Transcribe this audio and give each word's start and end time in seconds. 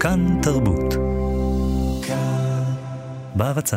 כאן 0.00 0.40
תרבות. 0.42 0.94
בהרצה. 3.36 3.76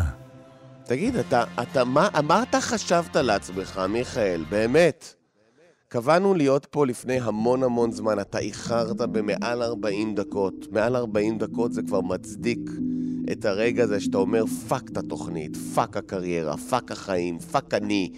תגיד, 0.83 1.15
אתה, 1.15 1.43
אתה, 1.61 1.83
מה, 1.83 2.09
מה 2.23 2.43
אתה 2.43 2.61
חשבת 2.61 3.15
לעצמך, 3.15 3.81
מיכאל? 3.89 4.43
באמת. 4.49 5.13
קבענו 5.87 6.33
להיות 6.33 6.67
פה 6.69 6.85
לפני 6.85 7.19
המון 7.19 7.63
המון 7.63 7.91
זמן, 7.91 8.19
אתה 8.19 8.39
איחרת 8.39 8.97
במעל 8.97 9.63
40 9.63 10.15
דקות. 10.15 10.67
מעל 10.71 10.95
40 10.95 11.37
דקות 11.37 11.73
זה 11.73 11.81
כבר 11.87 12.01
מצדיק 12.01 12.69
את 13.31 13.45
הרגע 13.45 13.83
הזה 13.83 13.99
שאתה 13.99 14.17
אומר 14.17 14.45
fuck 14.67 14.89
את 14.91 14.97
התוכנית, 14.97 15.57
fuck 15.75 15.97
הקריירה, 15.97 16.57
fuck 16.57 16.91
החיים, 16.91 17.39
fuck 17.39 17.73
אני. 17.73 18.11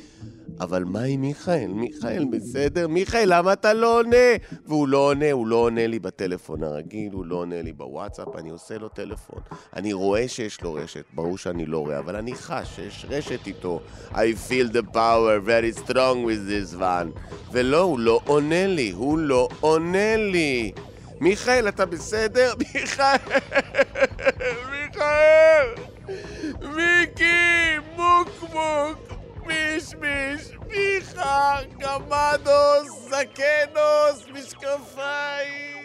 אבל 0.60 0.84
מה 0.84 1.02
עם 1.02 1.22
מיכאל? 1.22 1.68
מיכאל 1.68 2.26
בסדר? 2.32 2.88
מיכאל, 2.88 3.24
למה 3.26 3.54
אתה 3.54 3.74
לא 3.74 4.00
עונה? 4.00 4.18
והוא 4.66 4.88
לא 4.88 4.98
עונה, 4.98 5.32
הוא 5.32 5.48
לא 5.48 5.56
עונה 5.56 5.88
לי 5.88 6.00
בטלפון 6.00 6.64
הרגיל, 6.64 7.14
הוא 7.14 7.26
לא 7.26 7.36
עונה 7.36 7.62
לי 7.62 7.74
בוואטסאפ, 7.74 8.36
אני 8.38 8.50
עושה 8.50 8.78
לו 8.78 8.90
טלפון. 8.90 9.40
אני 9.76 9.94
רואה 9.94 10.28
שיש 10.28 10.62
לו 10.62 10.74
רשת, 10.74 11.04
ברור 11.14 11.38
שאני 11.38 11.66
לא 11.66 11.80
רואה, 11.80 12.00
אבל 12.00 12.16
אני 12.16 12.36
חש 12.36 12.76
שיש 12.76 13.06
רשת 13.10 13.48
איתו. 13.48 13.80
I 14.12 14.16
feel 14.50 14.74
the 14.74 14.94
power 14.94 15.40
very 15.48 15.80
strong 15.86 16.26
with 16.26 16.50
this 16.50 16.80
one. 16.80 17.20
ולא, 17.52 17.82
הוא 17.82 18.00
לא 18.00 18.20
עונה 18.26 18.68
לי, 18.68 18.92
הוא 18.92 19.18
לא 19.18 19.50
עונה 19.60 20.16
לי. 20.18 20.72
מיכאל, 21.20 21.68
אתה 21.68 21.86
בסדר? 21.86 22.54
מיכאל! 22.60 23.18
מיכאל! 24.72 25.68
מיקי! 26.62 27.76
מוקמוק! 27.96 29.25
מישמיש, 29.46 30.42
מיכה, 30.68 31.58
גמדוס, 31.80 33.10
זקנוס, 33.10 34.28
משקפיים. 34.34 35.85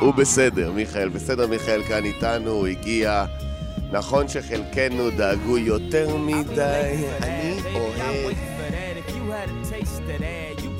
הוא 0.00 0.14
בסדר, 0.14 0.72
מיכאל, 0.72 1.08
בסדר, 1.08 1.46
מיכאל 1.46 1.82
כאן 1.82 2.04
איתנו, 2.04 2.50
הוא 2.50 2.66
הגיע. 2.66 3.24
נכון 3.92 4.28
שחלקנו 4.28 5.10
דאגו 5.10 5.58
יותר 5.58 6.16
מדי, 6.16 7.04
אני 7.22 7.60
אוהב. 7.74 8.34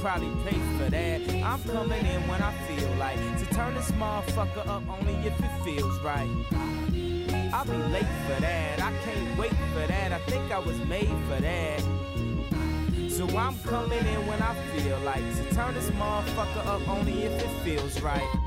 probably 0.01 0.33
pay 0.49 0.59
for 0.79 0.89
that. 0.91 1.21
I'm 1.45 1.63
coming 1.65 2.07
in 2.07 2.27
when 2.27 2.41
I 2.41 2.53
feel 2.67 2.91
like 2.99 3.19
to 3.39 3.45
turn 3.55 3.75
this 3.75 3.91
motherfucker 3.93 4.67
up 4.67 4.83
only 4.89 5.15
if 5.27 5.39
it 5.39 5.51
feels 5.63 6.01
right. 6.01 6.31
I'll 7.53 7.67
be 7.67 7.77
late 7.93 8.13
for 8.27 8.41
that. 8.41 8.81
I 8.81 8.93
can't 9.05 9.39
wait 9.39 9.53
for 9.75 9.87
that. 9.87 10.13
I 10.13 10.19
think 10.21 10.51
I 10.51 10.59
was 10.59 10.79
made 10.87 11.15
for 11.29 11.41
that. 11.41 11.83
So 13.11 13.29
I'm 13.37 13.59
coming 13.61 13.99
in 13.99 14.27
when 14.27 14.41
I 14.41 14.55
feel 14.73 14.99
like 15.01 15.25
to 15.37 15.55
turn 15.55 15.75
this 15.75 15.91
motherfucker 15.91 16.65
up 16.67 16.89
only 16.89 17.25
if 17.25 17.43
it 17.43 17.51
feels 17.63 18.01
right. 18.01 18.44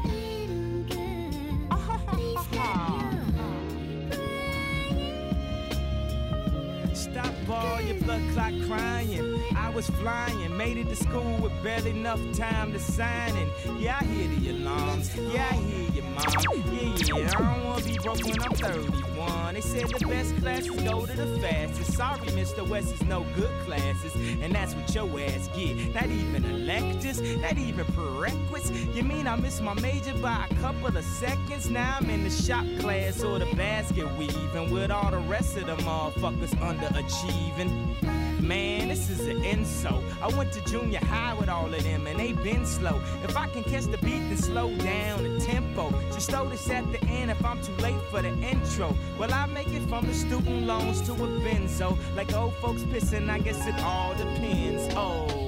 Your 8.29 8.35
clot 8.35 8.53
crying. 8.67 9.41
I 9.57 9.71
was 9.71 9.89
flying, 9.91 10.57
made 10.57 10.77
it 10.77 10.89
to 10.89 10.97
school 10.97 11.39
with 11.39 11.53
barely 11.63 11.91
enough 11.91 12.21
time 12.33 12.73
to 12.73 12.79
sign 12.79 13.37
in. 13.37 13.51
Yeah, 13.79 13.99
I 14.01 14.05
hear 14.05 14.29
the 14.29 14.51
alarms. 14.51 15.15
Yeah, 15.17 15.49
I 15.51 15.55
hear 15.57 15.91
you, 15.91 16.03
mom. 16.03 16.25
Yeah, 16.73 17.19
yeah, 17.19 17.29
I 17.29 17.55
don't 17.55 17.65
wanna 17.65 17.85
be 17.85 17.99
broke 17.99 18.25
when 18.25 18.43
I'm 18.43 18.53
31. 18.53 19.55
They 19.55 19.61
said 19.61 19.89
the 19.89 20.07
best 20.07 20.37
classes 20.37 20.71
go 20.83 21.07
to 21.07 21.17
the 21.17 21.39
fastest. 21.41 21.93
Sorry, 21.95 22.29
Mr. 22.29 22.67
West 22.67 22.95
is 22.95 23.03
no 23.03 23.25
good 23.35 23.51
classes, 23.67 24.15
and 24.15 24.55
that's 24.55 24.75
what 24.75 24.95
your 24.95 25.09
ass 25.21 25.49
get. 25.57 25.95
Not 25.95 26.07
even 26.07 26.45
electives, 26.45 27.21
not 27.21 27.59
even 27.59 27.85
prerequisites. 27.87 28.97
You 28.97 29.03
mean 29.03 29.27
I 29.27 29.37
missed 29.37 29.63
my 29.63 29.75
major 29.75 30.15
by 30.15 30.47
a 30.51 30.55
couple 30.57 30.97
of 30.97 31.05
seconds? 31.05 31.71
Now 31.71 31.99
I'm 32.01 32.11
in 32.11 32.25
the 32.25 32.31
shop 32.31 32.65
class 32.81 33.23
or 33.23 33.39
the 33.39 33.47
basket 33.57 34.11
weaving 34.17 34.71
with 34.71 34.91
all 34.91 35.11
the 35.11 35.19
rest 35.19 35.57
of 35.57 35.67
the 35.67 35.77
motherfuckers 35.77 36.55
underachieving. 36.57 38.18
Man, 38.49 38.89
this 38.89 39.11
is 39.11 39.27
an 39.27 39.45
insult. 39.45 40.03
I 40.23 40.29
went 40.29 40.53
to 40.55 40.65
junior 40.65 41.01
high 41.01 41.35
with 41.35 41.51
all 41.51 41.67
of 41.67 41.85
them 41.85 42.07
and 42.07 42.19
they 42.19 42.33
been 42.33 42.65
slow. 42.65 42.99
If 43.23 43.37
I 43.37 43.47
can 43.49 43.63
catch 43.63 43.85
the 43.85 43.99
beat, 43.99 44.21
then 44.21 44.39
slow 44.39 44.75
down 44.77 45.23
the 45.23 45.39
tempo. 45.39 45.91
Just 46.15 46.31
throw 46.31 46.49
this 46.49 46.71
at 46.71 46.91
the 46.91 47.05
end 47.09 47.31
if 47.31 47.45
I'm 47.45 47.61
too 47.63 47.75
late 47.75 48.01
for 48.11 48.23
the 48.23 48.33
intro. 48.41 48.97
Well, 49.19 49.35
I 49.35 49.45
make 49.45 49.69
it 49.69 49.83
from 49.83 50.07
the 50.07 50.15
student 50.15 50.67
loans 50.67 51.03
to 51.03 51.13
a 51.13 51.29
benzo. 51.45 51.99
Like 52.17 52.33
old 52.33 52.55
folks 52.55 52.85
pissing, 52.85 53.29
I 53.29 53.39
guess 53.39 53.67
it 53.67 53.79
all 53.81 54.15
depends. 54.15 54.95
Oh. 54.97 55.48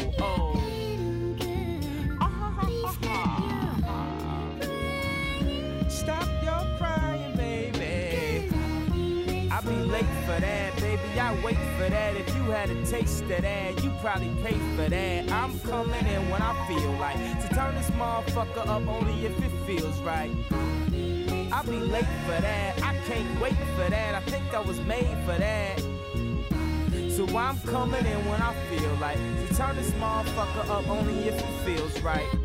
I 11.19 11.34
wait 11.43 11.56
for 11.76 11.88
that. 11.88 12.16
If 12.16 12.28
you 12.34 12.43
had 12.44 12.71
a 12.71 12.87
taste 12.87 13.22
of 13.22 13.43
that, 13.43 13.82
you 13.82 13.91
probably 14.00 14.31
pay 14.43 14.59
for 14.76 14.88
that. 14.88 15.31
I'm 15.31 15.59
coming 15.60 16.06
in 16.06 16.31
when 16.31 16.43
I 16.43 16.66
feel 16.69 16.93
like 16.93 17.16
to 17.43 17.54
turn 17.54 17.75
this 17.75 17.91
motherfucker 17.91 18.66
up 18.66 18.87
only 18.87 19.26
if 19.26 19.37
it 19.43 19.50
feels 19.66 19.98
right. 20.00 20.31
I'll 21.53 21.65
be 21.65 21.78
late 21.78 22.04
for 22.25 22.41
that. 22.41 22.82
I 22.82 22.94
can't 23.06 23.41
wait 23.41 23.56
for 23.76 23.91
that. 23.91 24.15
I 24.15 24.21
think 24.21 24.54
I 24.54 24.60
was 24.60 24.81
made 24.82 25.16
for 25.26 25.37
that. 25.38 25.82
So 27.10 27.27
I'm 27.37 27.59
coming 27.60 28.06
in 28.06 28.28
when 28.28 28.41
I 28.41 28.54
feel 28.71 28.94
like 29.00 29.16
to 29.16 29.54
turn 29.54 29.77
this 29.77 29.91
motherfucker 29.92 30.69
up 30.69 30.88
only 30.88 31.28
if 31.28 31.38
it 31.38 31.65
feels 31.65 32.00
right. 32.03 32.39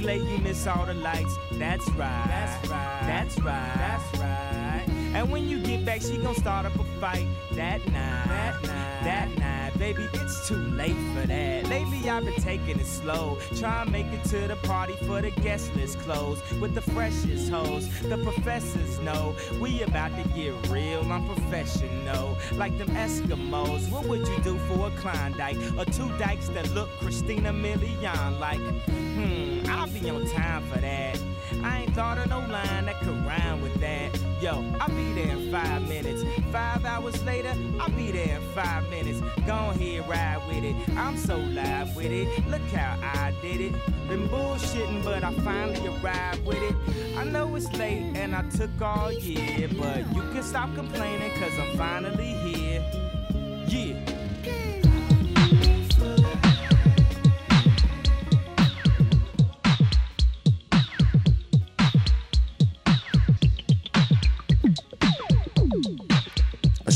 Late, 0.00 0.22
you 0.22 0.38
miss 0.38 0.66
all 0.66 0.86
the 0.86 0.94
lights. 0.94 1.36
That's 1.52 1.88
right. 1.90 2.24
That's 2.28 2.68
right. 2.68 3.00
That's 3.06 3.38
right. 3.40 3.74
That's 3.76 4.18
right. 4.18 4.84
And 5.14 5.30
when 5.30 5.48
you 5.48 5.60
get 5.60 5.84
back, 5.84 6.02
she 6.02 6.16
gon' 6.18 6.34
start 6.34 6.66
up 6.66 6.74
a 6.74 6.84
fight. 7.00 7.26
That 7.52 7.84
night. 7.86 8.26
That 8.28 8.62
night. 8.62 9.04
That 9.04 9.38
night. 9.38 9.59
Baby, 9.80 10.10
it's 10.12 10.46
too 10.46 10.56
late 10.56 10.94
for 11.14 11.26
that. 11.26 11.66
Lately, 11.70 12.10
I've 12.10 12.26
been 12.26 12.34
taking 12.34 12.78
it 12.78 12.84
slow. 12.84 13.38
Try 13.56 13.80
and 13.80 13.90
make 13.90 14.04
it 14.08 14.22
to 14.24 14.46
the 14.46 14.56
party 14.56 14.92
for 15.06 15.22
the 15.22 15.30
guest 15.30 15.74
list 15.74 15.98
closed. 16.00 16.42
With 16.60 16.74
the 16.74 16.82
freshest 16.82 17.48
hoes. 17.48 17.88
The 18.02 18.18
professors 18.18 18.98
know 18.98 19.34
we 19.58 19.80
about 19.82 20.14
to 20.22 20.28
get 20.34 20.52
real. 20.68 21.00
I'm 21.10 21.24
professional. 21.24 22.36
Like 22.56 22.76
them 22.76 22.88
Eskimos. 22.88 23.90
What 23.90 24.04
would 24.04 24.28
you 24.28 24.38
do 24.42 24.58
for 24.68 24.88
a 24.88 24.90
Klondike? 25.00 25.56
Or 25.78 25.86
two 25.86 26.10
dykes 26.18 26.50
that 26.50 26.70
look 26.74 26.90
Christina 26.98 27.50
Milian 27.50 28.38
like? 28.38 28.60
Hmm, 28.60 29.64
I'll 29.66 29.88
be 29.88 30.10
on 30.10 30.26
time 30.26 30.62
for 30.68 30.78
that. 30.80 31.18
I 31.62 31.82
ain't 31.82 31.94
thought 31.94 32.18
of 32.18 32.28
no 32.28 32.40
line 32.40 32.86
that 32.86 33.00
could 33.00 33.24
rhyme 33.26 33.60
with 33.62 33.74
that. 33.80 34.18
Yo, 34.40 34.64
I'll 34.80 34.88
be 34.88 35.12
there 35.12 35.36
in 35.36 35.50
five 35.50 35.86
minutes. 35.88 36.24
Five 36.50 36.84
hours 36.84 37.22
later, 37.24 37.54
I'll 37.78 37.90
be 37.90 38.10
there 38.10 38.36
in 38.36 38.42
five 38.54 38.88
minutes. 38.88 39.20
Go 39.46 39.70
ahead, 39.70 40.08
ride 40.08 40.40
with 40.48 40.64
it. 40.64 40.74
I'm 40.96 41.16
so 41.16 41.36
live 41.36 41.94
with 41.94 42.10
it. 42.10 42.46
Look 42.48 42.62
how 42.72 42.98
I 43.02 43.34
did 43.42 43.60
it. 43.60 43.72
Been 44.08 44.28
bullshitting, 44.28 45.04
but 45.04 45.22
I 45.22 45.32
finally 45.34 45.86
arrived 46.02 46.44
with 46.46 46.62
it. 46.62 46.74
I 47.16 47.24
know 47.24 47.54
it's 47.56 47.70
late 47.74 48.16
and 48.16 48.34
I 48.34 48.42
took 48.50 48.70
all 48.80 49.12
year, 49.12 49.68
but 49.78 49.98
you 50.14 50.22
can 50.32 50.42
stop 50.42 50.74
complaining, 50.74 51.30
cause 51.38 51.52
I'm 51.58 51.76
finally 51.76 52.32
here. 52.44 52.82
Yeah. 53.66 54.09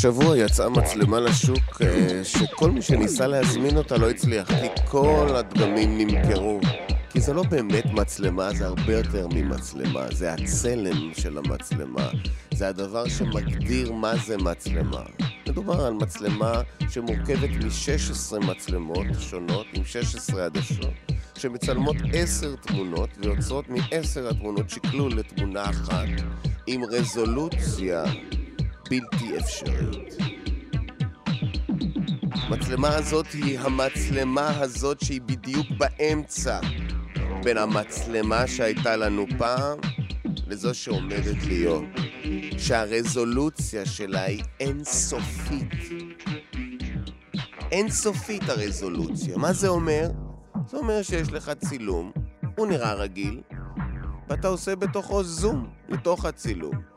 השבוע 0.05 0.39
יצאה 0.39 0.69
מצלמה 0.69 1.21
לשוק 1.21 1.83
אה, 1.83 2.25
שכל 2.25 2.71
מי 2.71 2.83
שניסה 2.83 3.27
להזמין 3.27 3.77
אותה 3.77 3.97
לא 3.97 4.11
הצליח, 4.11 4.49
כי 4.49 4.83
כל 4.91 5.37
הדגמים 5.37 5.99
נמכרו. 5.99 6.61
כי 7.11 7.21
זה 7.21 7.33
לא 7.33 7.43
באמת 7.43 7.85
מצלמה, 7.87 8.55
זה 8.55 8.67
הרבה 8.67 8.93
יותר 8.93 9.27
ממצלמה, 9.35 10.07
זה 10.13 10.33
הצלם 10.33 11.15
של 11.15 11.39
המצלמה. 11.39 12.11
זה 12.55 12.69
הדבר 12.69 13.09
שמגדיר 13.09 13.93
מה 13.93 14.17
זה 14.17 14.37
מצלמה. 14.37 15.03
מדובר 15.49 15.87
על 15.87 15.93
מצלמה 15.93 16.61
שמורכבת 16.91 17.51
מ-16 17.51 18.47
מצלמות 18.47 19.07
שונות, 19.19 19.67
עם 19.75 19.85
16 19.85 20.45
עדשות. 20.45 20.95
שמצלמות 21.39 21.97
עשר 22.13 22.55
תמונות 22.57 23.11
ויוצרות 23.19 23.65
מעשר 23.69 24.29
התמונות 24.29 24.71
שקלול 24.71 25.13
לתמונה 25.13 25.63
אחת 25.63 26.09
עם 26.67 26.85
רזולוציה 26.85 28.05
בלתי 29.01 29.39
אפשרית. 29.39 30.15
המצלמה 32.33 32.97
הזאת 32.97 33.27
היא 33.33 33.59
המצלמה 33.59 34.61
הזאת 34.61 35.01
שהיא 35.01 35.21
בדיוק 35.21 35.67
באמצע 35.79 36.61
בין 37.45 37.59
המצלמה 37.59 38.47
שהייתה 38.47 38.97
לנו 38.97 39.27
פעם 39.39 39.79
לזו 40.47 40.75
שעומדת 40.75 41.45
להיות. 41.47 41.85
שהרזולוציה 42.59 43.87
שלה 43.87 44.23
היא 44.23 44.43
אינסופית. 44.61 45.73
אינסופית 47.73 48.49
הרזולוציה. 48.49 49.37
מה 49.37 49.53
זה 49.53 49.69
אומר? 49.69 50.11
זה 50.71 50.77
אומר 50.77 51.03
שיש 51.03 51.33
לך 51.33 51.51
צילום, 51.69 52.13
הוא 52.57 52.67
נראה 52.67 52.95
רגיל, 52.95 53.43
ואתה 54.29 54.49
עושה 54.49 54.77
בתוכו 54.77 55.23
זום 55.23 55.69
לתוך 55.89 56.25
הצילום. 56.25 56.94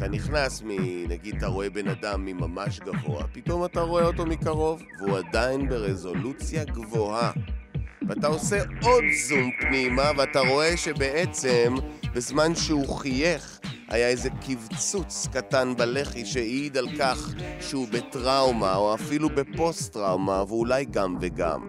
אתה 0.00 0.08
נכנס 0.08 0.62
מ... 0.62 0.68
נגיד 1.08 1.36
אתה 1.36 1.46
רואה 1.46 1.70
בן 1.70 1.88
אדם 1.88 2.24
מממש 2.24 2.80
גבוה, 2.80 3.24
פתאום 3.32 3.64
אתה 3.64 3.80
רואה 3.80 4.04
אותו 4.04 4.26
מקרוב, 4.26 4.82
והוא 4.98 5.18
עדיין 5.18 5.68
ברזולוציה 5.68 6.64
גבוהה. 6.64 7.32
ואתה 8.08 8.26
עושה 8.26 8.62
עוד 8.82 9.04
זום 9.28 9.50
פנימה, 9.60 10.10
ואתה 10.16 10.40
רואה 10.40 10.76
שבעצם 10.76 11.74
בזמן 12.14 12.54
שהוא 12.54 12.98
חייך 12.98 13.60
היה 13.88 14.08
איזה 14.08 14.28
קבצוץ 14.30 15.28
קטן 15.32 15.76
בלחי 15.76 16.26
שהעיד 16.26 16.76
על 16.76 16.88
כך 16.98 17.34
שהוא 17.60 17.88
בטראומה 17.92 18.76
או 18.76 18.94
אפילו 18.94 19.28
בפוסט-טראומה 19.28 20.44
ואולי 20.48 20.84
גם 20.84 21.16
וגם. 21.20 21.68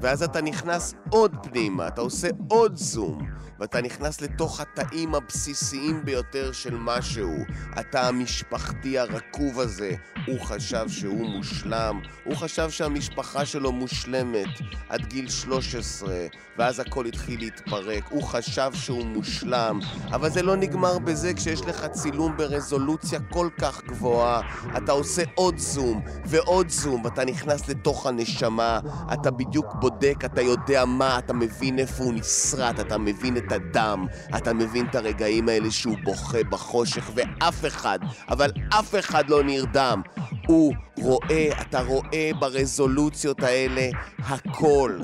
ואז 0.00 0.22
אתה 0.22 0.40
נכנס 0.40 0.94
עוד 1.10 1.36
פנימה, 1.42 1.88
אתה 1.88 2.00
עושה 2.00 2.28
עוד 2.48 2.76
זום, 2.76 3.18
ואתה 3.60 3.80
נכנס 3.82 4.20
לתוך 4.20 4.60
התאים 4.60 5.14
הבסיסיים 5.14 6.04
ביותר 6.04 6.52
של 6.52 6.76
משהו. 6.80 7.30
התא 7.72 7.98
המשפחתי 7.98 8.98
הרקוב 8.98 9.60
הזה, 9.60 9.94
הוא 10.26 10.40
חשב 10.40 10.88
שהוא 10.88 11.26
מושלם, 11.26 12.00
הוא 12.24 12.36
חשב 12.36 12.70
שהמשפחה 12.70 13.46
שלו 13.46 13.72
מושלמת 13.72 14.48
עד 14.88 15.06
גיל 15.06 15.28
13, 15.28 16.26
ואז 16.58 16.80
הכל 16.80 17.06
התחיל 17.06 17.40
להתפרק. 17.40 18.04
הוא 18.10 18.22
חשב 18.22 18.70
שהוא 18.74 19.06
מושלם, 19.06 19.80
אבל 20.06 20.30
זה 20.30 20.42
לא 20.42 20.56
נגמר 20.56 20.98
בזה 20.98 21.34
כשיש 21.34 21.60
לך 21.60 21.86
צילום 21.86 22.36
ברזולוציה 22.36 23.20
כל 23.20 23.48
כך 23.60 23.84
גבוהה. 23.84 24.40
אתה 24.76 24.92
עושה 24.92 25.22
עוד 25.34 25.58
זום 25.58 26.02
ועוד 26.26 26.68
זום, 26.68 27.04
ואתה 27.04 27.24
נכנס 27.24 27.68
לתוך 27.68 28.06
הנשמה, 28.06 28.80
אתה 29.12 29.30
בדיוק 29.30 29.66
בודק, 29.84 30.24
אתה 30.24 30.40
יודע 30.42 30.84
מה, 30.84 31.18
אתה 31.18 31.32
מבין 31.32 31.78
איפה 31.78 32.04
הוא 32.04 32.14
נסרט, 32.14 32.80
אתה 32.80 32.98
מבין 32.98 33.36
את 33.36 33.52
הדם, 33.52 34.06
אתה 34.36 34.52
מבין 34.52 34.86
את 34.86 34.94
הרגעים 34.94 35.48
האלה 35.48 35.70
שהוא 35.70 35.96
בוכה 36.04 36.44
בחושך, 36.44 37.10
ואף 37.14 37.64
אחד, 37.66 37.98
אבל 38.28 38.50
אף 38.68 38.94
אחד 38.98 39.30
לא 39.30 39.42
נרדם. 39.42 40.02
הוא 40.46 40.74
רואה, 40.98 41.48
אתה 41.60 41.80
רואה 41.80 42.30
ברזולוציות 42.38 43.42
האלה 43.42 43.88
הכל, 44.18 44.98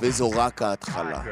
וזו 0.00 0.30
רק 0.30 0.62
ההתחלה. 0.62 1.22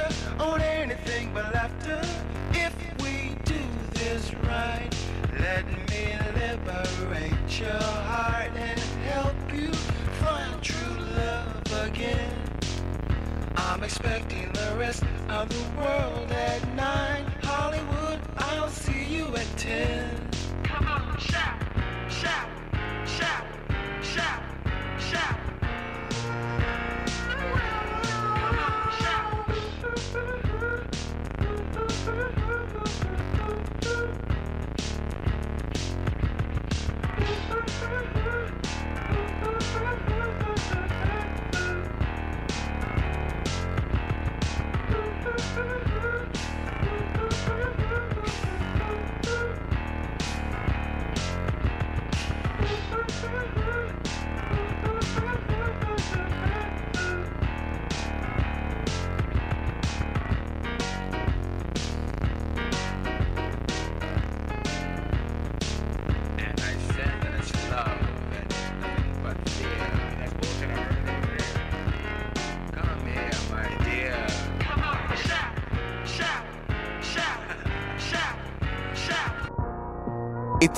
laughter 0.00 0.42
on 0.42 0.60
anything 0.60 1.32
but 1.34 1.52
laughter. 1.54 2.00
If 2.52 2.72
we 3.02 3.36
do 3.44 3.60
this 3.92 4.32
right, 4.44 4.88
let 5.38 5.66
me 5.90 6.16
liberate 6.34 7.60
your 7.60 7.82
heart 8.10 8.50
and 8.56 8.80
help 9.10 9.34
you 9.52 9.72
find 10.22 10.62
true 10.62 10.96
love 11.16 11.88
again. 11.88 12.32
I'm 13.56 13.82
expecting 13.82 14.52
the 14.52 14.76
rest 14.78 15.04
of 15.28 15.48
the 15.48 15.80
world 15.80 16.30
at 16.30 16.74
nine. 16.74 17.24
Hollywood, 17.42 18.20
I'll 18.36 18.68
see 18.68 19.04
you 19.04 19.34
at 19.36 19.46
ten. 19.56 20.28
Come 20.64 20.86
on, 20.86 21.18
shout, 21.18 21.60
shout, 22.08 22.48
shout. 23.06 23.49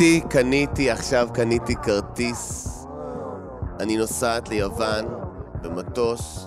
קניתי, 0.02 0.28
קניתי, 0.28 0.90
עכשיו 0.90 1.28
קניתי 1.34 1.74
כרטיס. 1.76 2.68
אני 3.80 3.96
נוסעת 3.96 4.48
ליוון 4.48 5.04
במטוס 5.62 6.46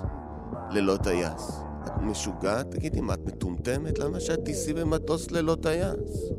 ללא 0.72 0.98
טייס. 1.04 1.62
את 1.86 2.02
משוגעת? 2.02 2.72
תגידי, 2.72 3.02
מה, 3.02 3.14
את 3.14 3.26
מטומטמת? 3.26 4.00
למה 4.00 4.20
שאת 4.20 4.40
תיסעי 4.46 4.74
במטוס 4.74 5.32
ללא 5.32 5.58
טייס? 5.62 6.32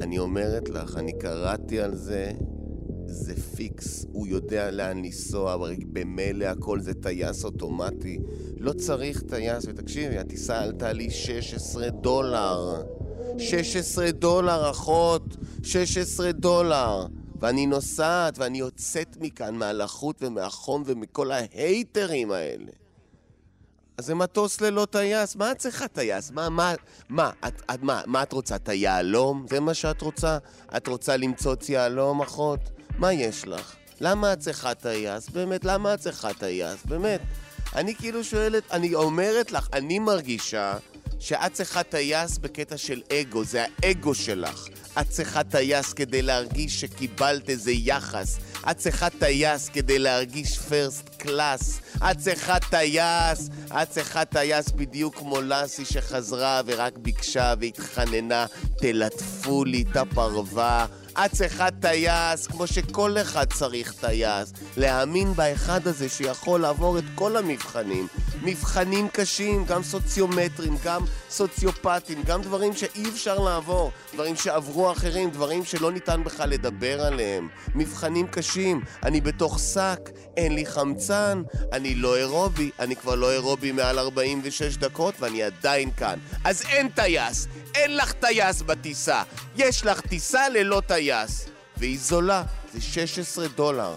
אני 0.00 0.18
אומרת 0.18 0.68
לך, 0.68 0.96
אני 0.96 1.18
קראתי 1.18 1.80
על 1.80 1.94
זה 1.94 2.30
זה 3.06 3.34
פיקס, 3.56 4.06
הוא 4.12 4.26
יודע 4.26 4.70
לאן 4.70 4.96
לנסוע, 4.98 5.56
במילא 5.92 6.44
הכל 6.44 6.80
זה 6.80 6.94
טייס 6.94 7.44
אוטומטי. 7.44 8.18
לא 8.56 8.72
צריך 8.72 9.22
טייס, 9.22 9.64
ותקשיבי, 9.68 10.18
הטיסה 10.18 10.60
עלתה 10.60 10.92
לי 10.92 11.10
16 11.10 11.90
דולר. 11.90 12.82
16 13.38 14.10
דולר, 14.10 14.70
אחות! 14.70 15.22
16 15.62 16.32
דולר! 16.32 17.06
ואני 17.40 17.66
נוסעת, 17.66 18.38
ואני 18.38 18.58
יוצאת 18.58 19.16
מכאן, 19.20 19.54
מהלחות 19.54 20.16
ומהחום 20.20 20.82
ומכל 20.86 21.32
ההייטרים 21.32 22.30
האלה. 22.32 22.72
אז 23.98 24.06
זה 24.06 24.14
מטוס 24.14 24.60
ללא 24.60 24.86
טייס, 24.90 25.36
מה 25.36 25.52
את 25.52 25.58
צריכה 25.58 25.88
טייס? 25.88 26.30
מה, 26.30 26.48
מה, 26.48 26.74
מה, 27.08 27.30
את, 27.48 27.62
את, 27.74 27.82
מה, 27.82 28.02
מה 28.06 28.22
את 28.22 28.32
רוצה? 28.32 28.56
את 28.56 28.68
היהלום? 28.68 29.46
זה 29.50 29.60
מה 29.60 29.74
שאת 29.74 30.02
רוצה? 30.02 30.38
את 30.76 30.88
רוצה 30.88 31.16
למצוץ 31.16 31.68
יהלום, 31.68 32.22
אחות? 32.22 32.60
מה 32.98 33.12
יש 33.12 33.46
לך? 33.46 33.76
למה 34.00 34.32
את 34.32 34.38
צריכה 34.38 34.74
טייס? 34.74 35.28
באמת, 35.28 35.64
למה 35.64 35.94
את 35.94 36.00
צריכה 36.00 36.34
טייס? 36.34 36.84
באמת. 36.84 37.20
אני 37.74 37.94
כאילו 37.94 38.24
שואלת, 38.24 38.62
אני 38.72 38.94
אומרת 38.94 39.52
לך, 39.52 39.68
אני 39.72 39.98
מרגישה 39.98 40.76
שאת 41.20 41.52
צריכה 41.52 41.82
טייס 41.82 42.38
בקטע 42.38 42.76
של 42.76 43.02
אגו, 43.12 43.44
זה 43.44 43.64
האגו 43.82 44.14
שלך. 44.14 44.68
את 45.00 45.08
צריכה 45.08 45.44
טייס 45.44 45.92
כדי 45.92 46.22
להרגיש 46.22 46.80
שקיבלת 46.80 47.48
איזה 47.50 47.70
יחס. 47.72 48.38
את 48.70 48.76
צריכה 48.76 49.10
טייס 49.10 49.68
כדי 49.68 49.98
להרגיש 49.98 50.58
first 50.58 51.08
class. 51.16 51.80
את 52.10 52.18
צריכה 52.18 52.60
טייס, 52.70 53.48
את 53.82 53.90
צריכה 53.90 54.24
טייס 54.24 54.70
בדיוק 54.70 55.16
כמו 55.16 55.40
לאסי 55.40 55.84
שחזרה 55.84 56.60
ורק 56.66 56.98
ביקשה 56.98 57.54
והתחננה, 57.60 58.46
תלטפו 58.78 59.64
לי 59.64 59.84
את 59.90 59.96
הפרווה. 59.96 60.86
את 61.24 61.32
צריכה 61.32 61.70
טייס, 61.80 62.46
כמו 62.46 62.66
שכל 62.66 63.16
אחד 63.18 63.52
צריך 63.52 63.92
טייס. 64.00 64.52
להאמין 64.76 65.32
באחד 65.34 65.86
הזה 65.86 66.08
שיכול 66.08 66.60
לעבור 66.60 66.98
את 66.98 67.04
כל 67.14 67.36
המבחנים. 67.36 68.06
מבחנים 68.42 69.08
קשים, 69.12 69.64
גם 69.64 69.82
סוציומטרים, 69.82 70.76
גם 70.84 71.04
סוציופטים, 71.30 72.22
גם 72.22 72.42
דברים 72.42 72.74
שאי 72.74 73.08
אפשר 73.08 73.38
לעבור, 73.38 73.92
דברים 74.14 74.36
שעברו 74.36 74.92
אחרים, 74.92 75.30
דברים 75.30 75.64
שלא 75.64 75.92
ניתן 75.92 76.24
בכלל 76.24 76.48
לדבר 76.48 77.00
עליהם. 77.00 77.48
מבחנים 77.74 78.26
קשים, 78.26 78.80
אני 79.02 79.20
בתוך 79.20 79.58
שק, 79.58 80.10
אין 80.36 80.54
לי 80.54 80.66
חמצן, 80.66 81.42
אני 81.72 81.94
לא 81.94 82.16
אירובי, 82.16 82.70
אני 82.78 82.96
כבר 82.96 83.14
לא 83.14 83.32
אירובי 83.32 83.72
מעל 83.72 83.98
46 83.98 84.76
דקות 84.76 85.14
ואני 85.20 85.42
עדיין 85.42 85.90
כאן. 85.90 86.18
אז 86.44 86.62
אין 86.68 86.88
טייס, 86.88 87.48
אין 87.74 87.96
לך 87.96 88.12
טייס 88.12 88.62
בטיסה. 88.62 89.22
יש 89.56 89.84
לך 89.84 90.00
טיסה 90.00 90.48
ללא 90.48 90.82
טייס. 90.86 91.48
והיא 91.76 91.98
זולה, 92.00 92.42
זה 92.72 92.80
16 92.80 93.48
דולר. 93.48 93.94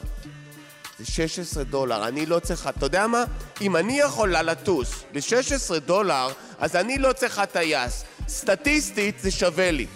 זה 1.02 1.12
16 1.12 1.64
דולר, 1.64 2.08
אני 2.08 2.26
לא 2.26 2.40
צריכה, 2.40 2.70
אתה 2.70 2.86
יודע 2.86 3.08
מה? 3.08 3.24
אם 3.62 3.76
אני 3.76 4.00
יכולה 4.00 4.42
לטוס 4.42 5.04
ב-16 5.14 5.80
דולר, 5.80 6.30
אז 6.60 6.76
אני 6.76 6.98
לא 6.98 7.14
צריכה 7.14 7.46
טייס. 7.46 8.04
סטטיסטית 8.28 9.20
זה 9.20 9.32
שווה 9.32 9.72
לי. 9.72 9.88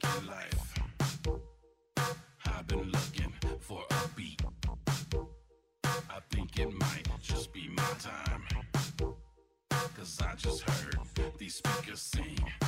funky 0.00 0.26
life. 0.26 0.74
I've 2.46 2.66
been 2.66 2.90
looking 2.90 3.32
for 3.60 3.82
a 3.90 4.08
beat. 4.16 4.42
I 5.84 6.18
think 6.30 6.58
it 6.58 6.72
might 6.72 7.08
just 7.20 7.52
be 7.52 7.68
my 7.68 7.82
time. 7.98 8.44
Cause 9.96 10.20
I 10.22 10.34
just 10.36 10.62
heard 10.62 10.96
these 11.38 11.56
speakers 11.56 12.00
sing. 12.00 12.61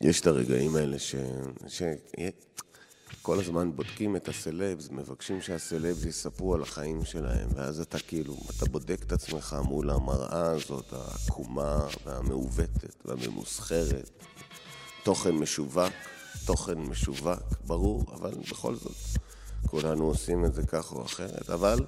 יש 0.00 0.20
את 0.20 0.26
הרגעים 0.26 0.76
האלה 0.76 0.98
ש... 0.98 1.14
ש... 1.68 1.82
כל 3.22 3.38
הזמן 3.38 3.72
בודקים 3.76 4.16
את 4.16 4.28
הסלבס, 4.28 4.88
מבקשים 4.90 5.40
שהסלבס 5.40 6.04
יספרו 6.04 6.54
על 6.54 6.62
החיים 6.62 7.04
שלהם, 7.04 7.48
ואז 7.54 7.80
אתה 7.80 7.98
כאילו, 7.98 8.36
אתה 8.50 8.66
בודק 8.66 9.00
את 9.06 9.12
עצמך 9.12 9.56
מול 9.64 9.90
המראה 9.90 10.50
הזאת, 10.50 10.92
העקומה 10.92 11.86
והמעוותת 12.06 12.94
והממוסחרת. 13.04 14.10
תוכן 15.02 15.30
משווק, 15.30 15.92
תוכן 16.46 16.78
משווק, 16.78 17.42
ברור, 17.66 18.04
אבל 18.12 18.34
בכל 18.50 18.74
זאת, 18.74 18.96
כולנו 19.66 20.04
עושים 20.04 20.44
את 20.44 20.54
זה 20.54 20.62
כך 20.66 20.92
או 20.92 21.04
אחרת. 21.04 21.50
אבל 21.50 21.78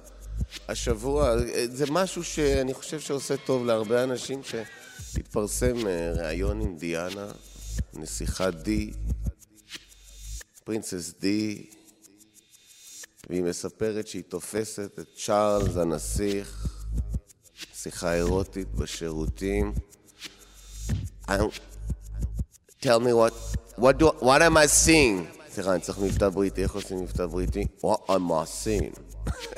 השבוע, 0.67 1.35
זה 1.69 1.85
משהו 1.91 2.23
שאני 2.23 2.73
חושב 2.73 2.99
שעושה 2.99 3.37
טוב 3.37 3.65
להרבה 3.65 4.03
אנשים, 4.03 4.41
שהתפרסם 4.43 5.87
אה, 5.87 6.11
ריאיון 6.11 6.61
עם 6.61 6.77
דיאנה. 6.77 7.31
נסיכה 7.95 8.51
די, 8.51 8.91
פרינצס 10.63 11.13
די, 11.19 11.65
והיא 13.29 13.43
מספרת 13.43 14.07
שהיא 14.07 14.23
תופסת 14.23 14.99
את 14.99 15.07
צ'ארלס 15.25 15.77
הנסיך, 15.77 16.67
שיחה 17.73 18.13
אירוטית 18.13 18.67
בשירותים. 18.71 19.73
tell 22.81 22.99
me 22.99 23.13
what, 23.13 23.33
what, 23.77 23.97
do, 23.97 24.11
what 24.19 24.41
am 24.41 24.57
I 24.57 24.67
seeing? 24.67 25.43
סליחה, 25.49 25.73
אני 25.73 25.81
צריך 25.81 25.97
מבטא 25.99 26.29
בריטי, 26.29 26.63
איך 26.63 26.75
עושים 26.75 26.99
מבטא 26.99 27.25
בריטי? 27.25 27.65
What 27.81 28.09
am 28.09 28.31
I 28.31 28.65
seeing? 28.65 28.99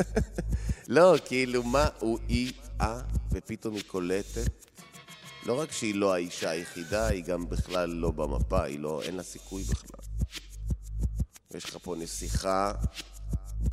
לא, 0.88 1.15
כאילו, 1.25 1.63
מה 1.63 1.88
הוא 2.00 2.20
אי-אה, 2.30 3.01
ופתאום 3.32 3.75
היא 3.75 3.84
קולטת 3.88 4.64
לא 5.46 5.60
רק 5.60 5.72
שהיא 5.72 5.96
לא 5.96 6.14
האישה 6.14 6.50
היחידה, 6.50 7.08
היא 7.08 7.24
גם 7.24 7.50
בכלל 7.50 7.90
לא 7.90 8.12
במפה, 8.12 8.64
היא 8.64 8.80
לא, 8.80 9.02
אין 9.04 9.16
לה 9.16 9.24
סיכוי 9.24 9.64
בכלל. 9.64 10.00
יש 11.56 11.66
לך 11.66 11.78
פה 11.84 11.96
נסיכה 11.96 12.74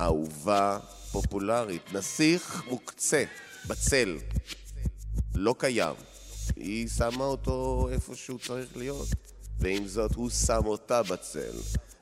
אהובה, 0.00 0.78
פופולרית, 1.12 1.92
נסיך 1.92 2.62
מוקצה, 2.68 3.24
בצל, 3.66 4.18
לא 5.34 5.54
קיים. 5.58 5.94
היא 6.56 6.88
שמה 6.88 7.24
אותו 7.24 7.88
איפה 7.92 8.16
שהוא 8.16 8.38
צריך 8.38 8.76
להיות, 8.76 9.08
ועם 9.58 9.88
זאת 9.88 10.14
הוא 10.14 10.30
שם 10.30 10.66
אותה 10.66 11.02
בצל. 11.02 11.52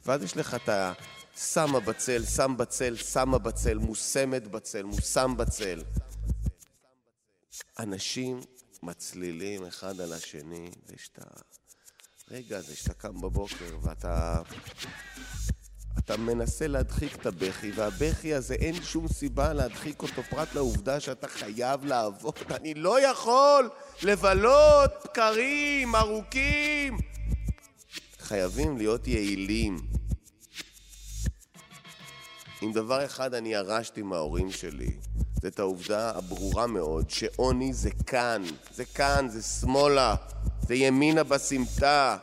ואז 0.07 0.23
יש 0.23 0.37
לך 0.37 0.55
את 0.55 0.69
ה... 0.69 0.93
שמה 1.37 1.81
בצל, 1.81 2.25
שם 2.25 2.55
בצל, 2.57 2.97
שמה 2.97 3.39
בצל, 3.39 3.79
מושמת 3.79 4.49
בצל, 4.49 4.83
מושם 4.83 5.35
בצל. 5.37 5.83
אנשים 7.79 8.41
מצלילים 8.83 9.67
אחד 9.67 10.01
על 10.01 10.13
השני, 10.13 10.71
ויש 10.87 11.11
את 11.13 11.19
הרגע 12.31 12.59
הזה 12.59 12.77
שאתה 12.77 12.95
קם 12.95 13.21
בבוקר 13.21 13.79
ואתה... 13.83 14.43
אתה 15.99 16.17
מנסה 16.17 16.67
להדחיק 16.67 17.15
את 17.15 17.27
הבכי, 17.27 17.71
והבכי 17.71 18.35
הזה 18.35 18.55
אין 18.55 18.83
שום 18.83 19.09
סיבה 19.09 19.53
להדחיק 19.53 20.03
אותו 20.03 20.23
פרט 20.23 20.55
לעובדה 20.55 21.01
שאתה 21.01 21.29
חייב 21.29 21.85
לעבוד. 21.85 22.35
אני 22.57 22.75
לא 22.75 23.11
יכול 23.11 23.71
לבלות 24.03 24.91
בקרים 25.05 25.97
ארוכים. 25.97 26.99
חייבים 28.19 28.79
להיות 28.79 29.09
יעילים. 29.09 29.79
עם 32.63 32.73
דבר 32.73 33.05
אחד 33.05 33.35
אני 33.35 33.53
ירשתי 33.53 34.03
מההורים 34.03 34.51
שלי, 34.51 34.97
את 35.47 35.59
העובדה 35.59 36.13
הברורה 36.15 36.67
מאוד 36.67 37.11
שעוני 37.11 37.73
זה 37.73 37.91
כאן, 38.07 38.43
זה 38.75 38.85
כאן, 38.85 39.29
זה 39.29 39.43
שמאלה, 39.43 40.15
זה 40.69 40.75
ימינה 40.75 41.25
בסמטה. 41.25 42.17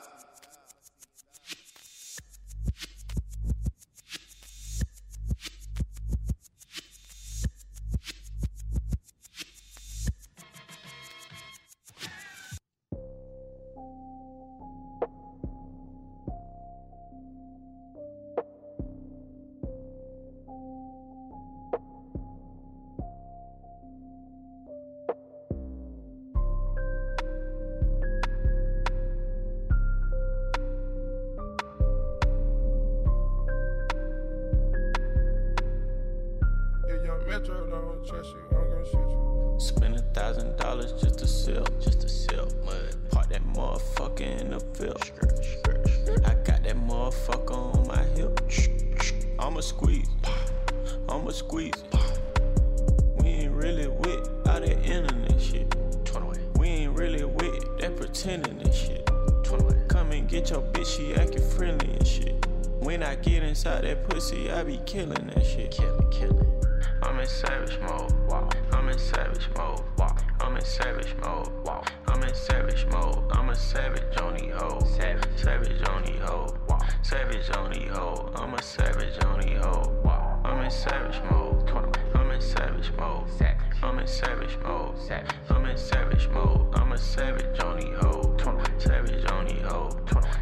in 67.27 67.33
savage 67.33 67.79
mode. 67.81 68.13
Wow. 68.29 68.49
I'm 68.71 68.87
in 68.87 68.97
savage 68.97 69.49
mode. 69.57 69.81
Wow. 69.97 70.15
I'm 70.39 70.55
in 70.55 70.63
savage 70.63 71.13
mode. 71.21 71.49
Wow. 71.65 71.83
I'm 72.07 72.23
in 72.23 72.33
savage 72.33 72.85
mode. 72.87 73.21
I'm 73.31 73.49
a 73.49 73.55
savage 73.55 74.17
on 74.17 74.35
the 74.35 74.47
hoe. 74.55 74.79
Savage, 74.85 75.25
savage 75.35 75.89
on 75.89 76.03
the 76.03 76.13
hoe. 76.25 76.55
Wow. 76.69 76.79
Savage 77.01 77.49
on 77.57 77.71
the 77.71 77.81
hoe. 77.93 78.31
I'm 78.35 78.53
a 78.53 78.61
savage 78.61 79.23
on 79.25 79.41
the 79.41 79.55
hoe. 79.55 80.01
Wow. 80.05 80.39
I'm 80.45 80.63
in 80.63 80.71
savage 80.71 81.21
mode. 81.29 81.69
I'm 82.15 82.31
in 82.31 82.39
savage 82.41 82.91
mode. 82.97 83.29
Savage. 83.37 83.57
I'm 83.83 83.99
in 83.99 84.07
savage 84.07 84.57
mode. 84.63 84.97
Savage. 84.97 85.35
I'm 85.49 85.65
in 85.65 85.77
savage 85.77 86.29
mode. 86.29 86.75
I'm 86.75 86.91
a 86.93 86.97
savage 86.97 87.59
on 87.59 87.79
the 87.79 87.87
hoe. 87.99 88.37
Savage 88.77 89.31
on 89.31 89.47
the 89.47 89.55
hoe. 89.67 89.89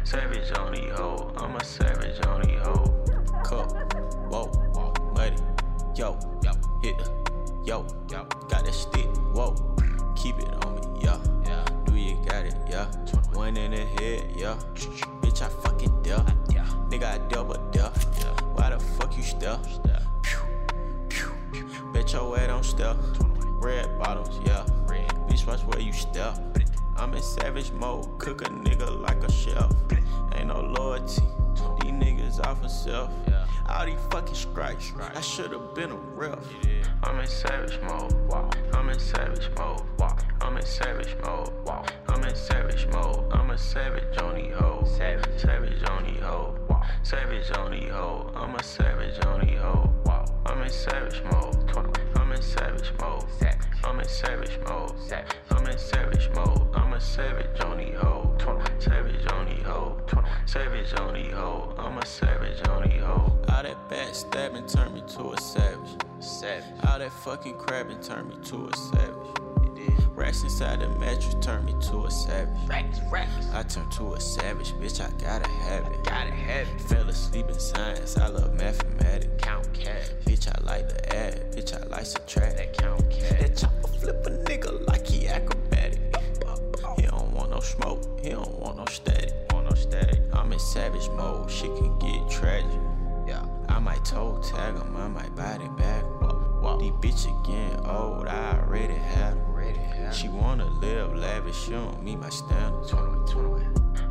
Savage 0.04 0.52
on 0.56 0.72
the 0.72 0.94
hoe. 0.94 1.32
I'm 1.38 1.56
a 1.56 1.64
savage 1.64 2.24
on 2.26 2.42
the 2.42 2.54
hoe. 2.62 3.04
Cup. 3.42 3.72
Whoa. 4.30 4.92
Muddy. 5.16 5.42
Yo. 5.96 6.18
Yo. 6.44 6.75
Yo, 6.86 7.84
yo, 8.08 8.24
got 8.48 8.64
that 8.64 8.72
stick, 8.72 9.06
whoa, 9.34 9.56
keep 10.14 10.38
it 10.38 10.64
on 10.64 10.76
me, 10.76 11.02
yeah, 11.02 11.18
yeah. 11.44 11.64
Do 11.84 11.96
you 11.96 12.16
got 12.24 12.44
it, 12.44 12.54
yeah? 12.70 12.86
One 13.32 13.56
in 13.56 13.72
the 13.72 13.84
head, 13.84 14.30
yeah. 14.36 14.54
Bitch, 15.20 15.42
I 15.42 15.48
fucking 15.48 16.02
dealt, 16.02 16.26
nigga, 16.88 17.04
I 17.04 17.18
double 17.26 17.54
but 17.54 17.74
yeah 17.74 17.88
Why 18.54 18.70
the 18.70 18.78
fuck 18.78 19.16
you 19.16 19.24
still? 19.24 19.58
Bet 21.92 22.12
your 22.12 22.36
head 22.36 22.50
on 22.50 22.62
still. 22.62 22.96
Red 23.60 23.98
bottoms, 23.98 24.38
yeah. 24.46 24.64
Red. 24.86 25.08
Bitch, 25.28 25.44
watch 25.44 25.62
where 25.62 25.80
you 25.80 25.92
step. 25.92 26.38
I'm 26.96 27.14
in 27.14 27.22
savage 27.22 27.72
mode, 27.72 28.16
cook 28.20 28.42
a 28.42 28.44
nigga 28.44 29.00
like 29.00 29.24
a 29.24 29.32
chef. 29.32 29.72
Ain't 30.36 30.48
no 30.48 30.60
loyalty 30.60 31.22
niggas 32.00 32.44
off 32.46 32.64
of 32.64 33.08
Yeah. 33.28 33.46
All 33.68 33.86
these 33.86 33.98
fucking 34.10 34.34
strikes, 34.34 34.90
right. 34.92 35.16
I 35.16 35.20
should've 35.20 35.74
been 35.74 35.90
a 35.90 35.96
ref. 35.96 36.38
I'm 37.02 37.18
in 37.20 37.26
savage 37.26 37.78
mode, 37.82 38.12
wow. 38.28 38.50
I'm 38.72 38.88
in 38.88 38.98
savage 38.98 39.50
mode, 39.58 39.82
wow. 39.98 40.16
I'm 40.40 40.56
in 40.56 40.64
savage 40.64 41.16
mode, 41.24 41.52
wow. 41.64 41.84
I'm 42.16 42.24
in 42.24 42.34
savage 42.34 42.86
mode. 42.88 43.30
I'm 43.32 43.50
a 43.50 43.58
savage 43.58 44.16
on 44.18 44.34
the 44.34 44.48
hoe. 44.56 44.84
Savage, 44.86 45.40
savage 45.40 45.82
on 45.84 46.04
the 46.04 46.20
hoe. 46.22 46.56
Wow. 46.68 46.82
Savage 47.02 47.50
on 47.52 47.72
the 47.72 47.88
hoe. 47.88 48.32
I'm 48.34 48.54
a 48.54 48.62
savage 48.62 49.24
on 49.26 49.40
the 49.40 49.52
hoe. 49.56 49.92
Wow. 50.04 50.24
I'm 50.46 50.62
in 50.62 50.70
savage 50.70 51.22
mode. 51.30 51.68
21 51.68 52.05
in 52.36 52.42
savage 52.42 52.92
mode. 53.00 53.24
I'm 53.84 53.98
in 53.98 54.08
savage 54.08 54.58
mode. 54.68 54.92
I'm 55.50 55.66
in 55.66 55.78
savage 55.78 56.28
mode. 56.34 56.68
I'm 56.74 56.92
a 56.92 57.00
savage 57.00 57.60
on 57.60 57.78
the 57.78 57.92
hoe. 57.92 58.36
Savage 58.78 59.26
on 59.32 59.46
the 59.46 59.62
hoe. 59.62 60.00
Savage 60.44 60.92
on 61.00 61.14
the 61.14 61.30
hoe. 61.30 61.74
I'm 61.78 61.96
a 61.96 62.04
savage 62.04 62.68
on 62.68 62.82
the 62.82 62.98
hoe. 62.98 63.38
All 63.48 63.62
that 63.62 63.88
backstabbing 63.88 64.70
turned 64.70 64.94
me 64.94 65.02
to 65.14 65.32
a 65.32 65.40
savage. 65.40 65.96
Savage. 66.20 66.64
All 66.86 66.98
that 66.98 67.12
fucking 67.12 67.56
crabbing 67.56 68.00
turned 68.00 68.28
me 68.28 68.36
to 68.44 68.68
a 68.68 68.76
savage. 68.76 69.45
Racks 70.14 70.42
inside 70.42 70.80
the 70.80 70.88
mattress 70.98 71.36
turn 71.40 71.64
me 71.64 71.74
to 71.88 72.06
a 72.06 72.10
savage. 72.10 72.48
Racks, 72.66 73.00
racks. 73.12 73.46
I 73.52 73.62
turn 73.62 73.88
to 73.90 74.14
a 74.14 74.20
savage, 74.20 74.72
bitch. 74.72 75.00
I 75.00 75.10
gotta 75.22 75.48
have 75.48 75.86
it. 75.86 76.04
Gotta 76.04 76.30
have 76.30 76.68
it. 76.68 76.80
Fell 76.80 77.08
asleep 77.08 77.48
in 77.48 77.58
science. 77.58 78.16
I 78.16 78.28
love 78.28 78.54
mathematics. 78.54 79.44
Count 79.44 79.72
cash. 79.74 80.08
Bitch, 80.24 80.48
I 80.48 80.64
like 80.64 80.88
to 80.88 81.16
add. 81.16 81.52
Bitch, 81.52 81.74
I 81.74 81.86
like 81.88 82.04
to 82.04 82.18
track. 82.26 82.56
That 82.56 82.76
count 82.76 83.10
cash. 83.10 83.40
That 83.40 83.56
chopper 83.56 83.88
flip 83.88 84.26
a 84.26 84.30
nigga 84.30 84.86
like 84.88 85.06
he 85.06 85.28
acrobatic. 85.28 86.00
He 86.96 87.02
don't 87.02 87.30
want 87.32 87.50
no 87.50 87.60
smoke. 87.60 88.02
He 88.22 88.30
don't 88.30 88.58
want 88.58 88.78
no 88.78 88.86
static. 88.86 89.34
Want 89.52 89.68
no 89.68 89.74
static. 89.76 90.20
I'm 90.32 90.52
in 90.52 90.58
savage 90.58 91.08
mode. 91.10 91.50
Shit 91.50 91.74
can 91.76 91.98
get 91.98 92.30
tragic. 92.30 92.70
Yeah. 93.28 93.44
I 93.68 93.78
might 93.80 94.04
toe 94.04 94.40
tag 94.42 94.76
him. 94.76 94.96
I 94.96 95.08
might 95.08 95.36
body 95.36 95.68
back. 95.76 96.02
Whoa, 96.04 96.28
whoa. 96.62 96.78
These 96.78 96.92
bitch 96.92 97.44
again 97.44 97.80
old. 97.84 98.28
I 98.28 98.58
already 98.58 98.94
had 98.94 99.36
them. 100.06 100.14
She 100.14 100.28
wanna 100.28 100.66
live 100.66 101.14
lavish, 101.14 101.64
she 101.64 101.72
don't 101.72 102.02
meet 102.02 102.18
my 102.18 102.30
standards. 102.30 102.92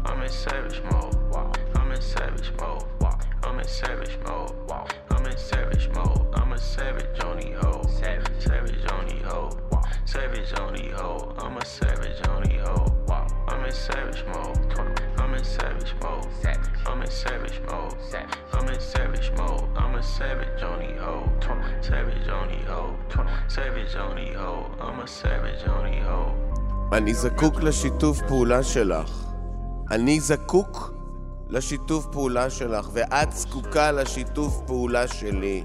I'm 0.06 0.22
in 0.22 0.30
savage 0.30 0.82
mode. 0.92 1.16
Wow. 1.32 1.52
I'm 1.76 1.92
in 1.92 2.02
savage 2.02 2.52
mode. 2.60 2.84
Wow. 3.00 3.18
I'm 3.44 3.60
in 3.60 3.68
savage 3.68 4.18
mode. 4.26 4.52
Wow. 4.68 4.88
I'm 5.10 5.26
in 5.26 5.38
savage 5.38 5.90
mode. 5.90 6.28
I'm 6.36 6.54
a 6.54 6.60
savage 6.60 7.20
on 7.24 7.40
the 7.40 7.52
hoe. 7.54 7.82
Savage, 7.88 8.44
savage 8.44 8.92
on 8.92 9.08
the 9.08 9.16
hoe. 9.28 9.50
Wow. 9.72 9.84
Savage 10.06 10.54
on 10.60 10.74
the 10.74 10.90
hoe. 10.96 11.34
I'm 11.40 11.58
a 11.58 11.66
savage 11.66 12.28
on 12.28 12.44
the 12.44 12.54
hoe. 12.64 12.96
Wow. 13.08 13.28
I'm 13.48 13.66
in 13.66 13.72
savage 13.72 14.24
mode. 14.26 15.15
I'm 15.36 15.42
in 15.42 15.46
savage 15.46 15.94
mode. 16.02 16.28
Savage. 16.42 16.80
I'm 16.88 17.02
in 17.02 17.12
savage 17.12 17.60
mode. 17.70 17.96
Savage. 18.10 18.38
I'm 18.54 18.68
in 18.70 18.80
savage 18.80 19.32
mode. 19.38 19.68
I'm 19.76 19.96
a 19.96 20.02
savage 20.02 20.64
on 20.64 20.80
the 20.80 20.92
hoe. 21.04 21.30
Savage 21.82 22.30
on 22.30 22.48
the 22.48 22.60
hoe. 22.72 22.96
Savage 23.50 23.96
on 23.96 24.16
the 24.16 24.28
hoe. 24.40 24.66
I'm 24.80 25.00
a 25.02 25.08
savage 25.08 25.64
on 25.68 25.84
the 25.92 25.98
hoe. 26.08 26.32
אני 26.92 27.14
זקוק 27.14 27.62
לשיתוף 27.64 28.22
פעולה 28.28 28.64
שלך. 28.64 29.12
אני 29.92 30.20
זקוק 30.20 30.94
לשיתוף 31.50 32.08
פעולה 32.12 32.50
שלך, 32.50 32.90
ואת 32.94 33.32
זקוקה 33.32 33.92
לשיתוף 33.92 34.62
פעולה 34.68 35.08
שלי. 35.08 35.64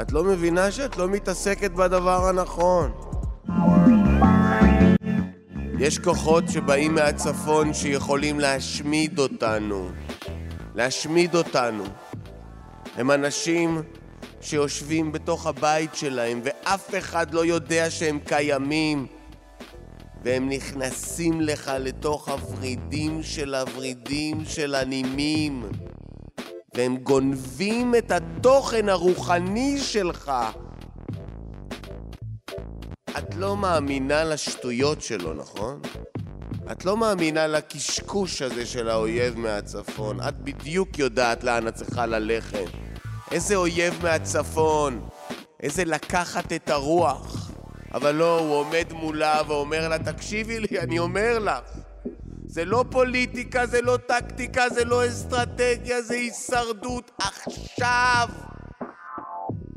את 0.00 0.12
לא 0.12 0.24
מבינה 0.24 0.70
שאת 0.70 0.96
לא 0.96 1.08
מתעסקת 1.08 1.70
בדבר 1.70 2.26
הנכון. 2.26 2.90
יש 5.78 5.98
כוחות 5.98 6.44
שבאים 6.48 6.94
מהצפון 6.94 7.74
שיכולים 7.74 8.40
להשמיד 8.40 9.18
אותנו. 9.18 9.88
להשמיד 10.74 11.34
אותנו. 11.34 11.84
הם 12.94 13.10
אנשים 13.10 13.82
שיושבים 14.40 15.12
בתוך 15.12 15.46
הבית 15.46 15.94
שלהם 15.94 16.40
ואף 16.44 16.94
אחד 16.98 17.34
לא 17.34 17.44
יודע 17.44 17.90
שהם 17.90 18.18
קיימים 18.24 19.06
והם 20.22 20.48
נכנסים 20.48 21.40
לך 21.40 21.72
לתוך 21.80 22.28
הוורידים 22.28 23.22
של 23.22 23.54
הוורידים 23.54 24.44
של 24.44 24.74
הנימים 24.74 25.68
והם 26.74 26.96
גונבים 26.96 27.94
את 27.94 28.10
התוכן 28.10 28.88
הרוחני 28.88 29.78
שלך. 29.78 30.32
את 33.18 33.34
לא 33.34 33.56
מאמינה 33.56 34.24
לשטויות 34.24 35.02
שלו, 35.02 35.34
נכון? 35.34 35.80
את 36.72 36.84
לא 36.84 36.96
מאמינה 36.96 37.46
לקשקוש 37.46 38.42
הזה 38.42 38.66
של 38.66 38.88
האויב 38.88 39.38
מהצפון. 39.38 40.20
את 40.28 40.40
בדיוק 40.40 40.98
יודעת 40.98 41.44
לאן 41.44 41.68
את 41.68 41.74
צריכה 41.74 42.06
ללכת. 42.06 42.64
איזה 43.32 43.56
אויב 43.56 43.94
מהצפון. 44.02 45.08
איזה 45.62 45.84
לקחת 45.84 46.52
את 46.52 46.70
הרוח. 46.70 47.50
אבל 47.94 48.14
לא, 48.14 48.38
הוא 48.38 48.54
עומד 48.54 48.92
מולה 48.92 49.40
ואומר 49.46 49.88
לה, 49.88 49.98
תקשיבי 49.98 50.60
לי, 50.60 50.80
אני 50.80 50.98
אומר 50.98 51.38
לך. 51.38 51.78
זה 52.46 52.64
לא 52.64 52.84
פוליטיקה, 52.90 53.66
זה 53.66 53.82
לא 53.82 53.96
טקטיקה, 54.06 54.68
זה 54.68 54.84
לא 54.84 55.06
אסטרטגיה, 55.06 56.02
זה 56.02 56.14
הישרדות 56.14 57.10
עכשיו. 57.18 58.28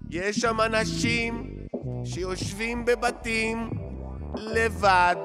יש 0.10 0.40
שם 0.40 0.62
אנשים 0.62 1.59
שיושבים 2.06 2.86
בבתים 2.86 3.70
לבד, 4.36 5.16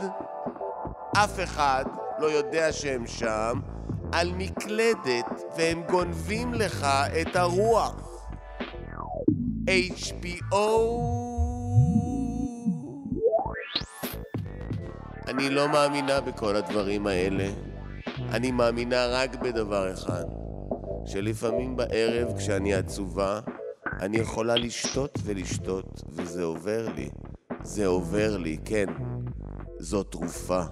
אף 1.16 1.40
אחד 1.42 1.84
לא 2.18 2.26
יודע 2.26 2.72
שהם 2.72 3.06
שם, 3.06 3.60
על 4.12 4.32
מקלדת, 4.36 5.42
והם 5.56 5.82
גונבים 5.90 6.54
לך 6.54 6.86
את 7.20 7.36
הרוח. 7.36 8.20
HBO 9.66 10.54
אני 15.28 15.50
לא 15.50 15.68
מאמינה 15.68 16.20
בכל 16.20 16.56
הדברים 16.56 17.06
האלה. 17.06 17.48
אני 18.32 18.50
מאמינה 18.50 19.06
רק 19.06 19.34
בדבר 19.34 19.92
אחד, 19.92 20.24
שלפעמים 21.06 21.76
בערב 21.76 22.38
כשאני 22.38 22.74
עצובה, 22.74 23.40
אני 24.00 24.16
יכולה 24.16 24.54
לשתות 24.56 25.18
ולשתות, 25.24 26.02
וזה 26.12 26.44
עובר 26.44 26.88
לי. 26.94 27.08
זה 27.62 27.86
עובר 27.86 28.36
לי, 28.36 28.58
כן. 28.64 28.86
זו 29.78 30.02
תרופה. 30.02 30.62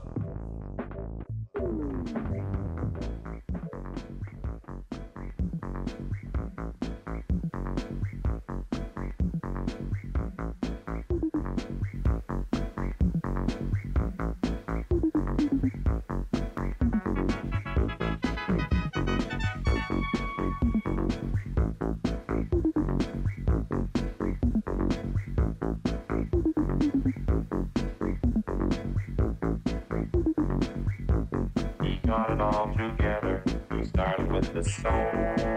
Davis. 34.62 35.51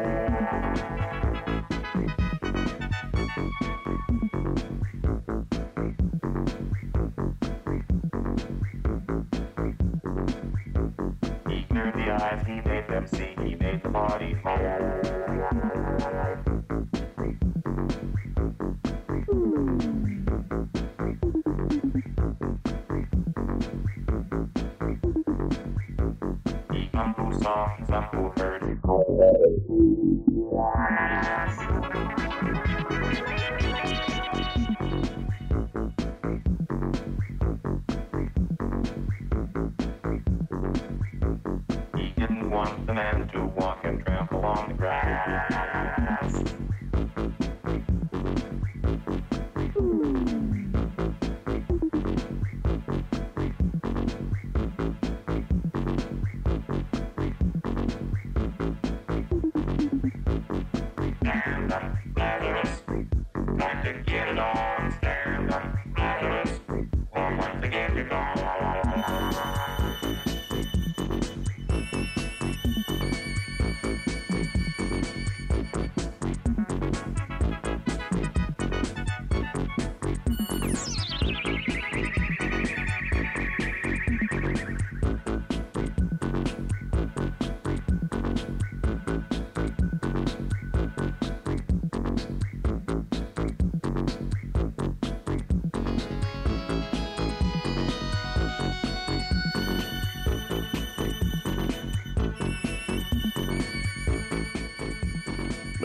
Bye. 68.23 68.44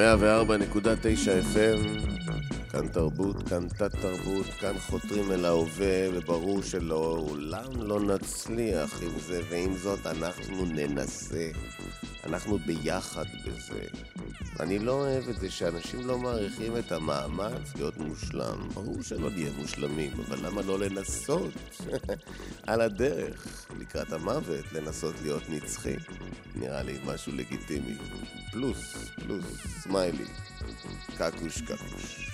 104.9 0.01 0.03
FM, 1.55 1.81
כאן 2.73 2.89
תרבות, 2.89 3.49
כאן 3.49 3.69
תת-תרבות, 3.69 4.47
כאן 4.47 4.79
חותרים 4.79 5.33
אל 5.33 5.45
ההווה, 5.45 6.09
וברור 6.15 6.63
שלעולם 6.63 7.83
לא 7.83 8.01
נצליח 8.01 9.03
עם 9.03 9.19
זה, 9.19 9.41
ועם 9.51 9.77
זאת 9.77 10.07
אנחנו 10.07 10.65
ננסה. 10.67 11.51
אנחנו 12.25 12.59
ביחד 12.59 13.25
בזה. 13.47 13.81
אני 14.61 14.79
לא 14.79 14.93
אוהב 14.93 15.29
את 15.29 15.41
זה 15.41 15.51
שאנשים 15.51 16.07
לא 16.07 16.19
מעריכים 16.19 16.77
את 16.77 16.93
המאמץ 16.93 17.77
להיות 17.77 17.99
מושלם. 17.99 18.69
ברור 18.75 19.03
שלא 19.03 19.31
נהיה 19.31 19.51
מושלמים, 19.59 20.13
אבל 20.29 20.47
למה 20.47 20.63
לא 20.63 20.79
לנסות? 20.79 21.53
על 22.67 22.81
הדרך, 22.81 23.67
לקראת 23.81 24.13
המוות, 24.13 24.73
לנסות 24.73 25.15
להיות 25.23 25.43
נצחי. 25.49 25.97
נראה 26.55 26.83
לי 26.83 26.99
משהו 27.05 27.33
לגיטימי. 27.37 27.95
פלוס. 28.53 29.10
סמיילי. 29.83 30.25
קקוש, 31.17 31.63
קקוש. 31.63 32.31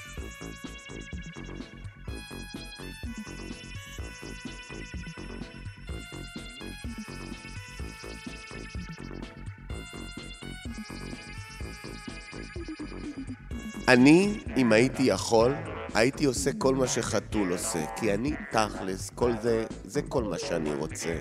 אני, 13.88 14.38
אם 14.56 14.72
הייתי 14.72 15.02
יכול, 15.02 15.54
הייתי 15.94 16.24
עושה 16.24 16.50
כל 16.58 16.74
מה 16.74 16.86
שחתול 16.86 17.52
עושה. 17.52 17.84
כי 17.96 18.14
אני, 18.14 18.32
תכלס, 18.50 19.10
כל 19.10 19.32
זה, 19.42 19.64
זה 19.84 20.02
כל 20.02 20.24
מה 20.24 20.38
שאני 20.38 20.74
רוצה. 20.74 21.16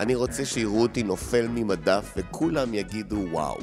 אני 0.00 0.14
רוצה 0.14 0.44
שיראו 0.44 0.82
אותי 0.82 1.02
נופל 1.02 1.48
ממדף 1.48 2.14
וכולם 2.16 2.74
יגידו 2.74 3.24
וואו. 3.30 3.58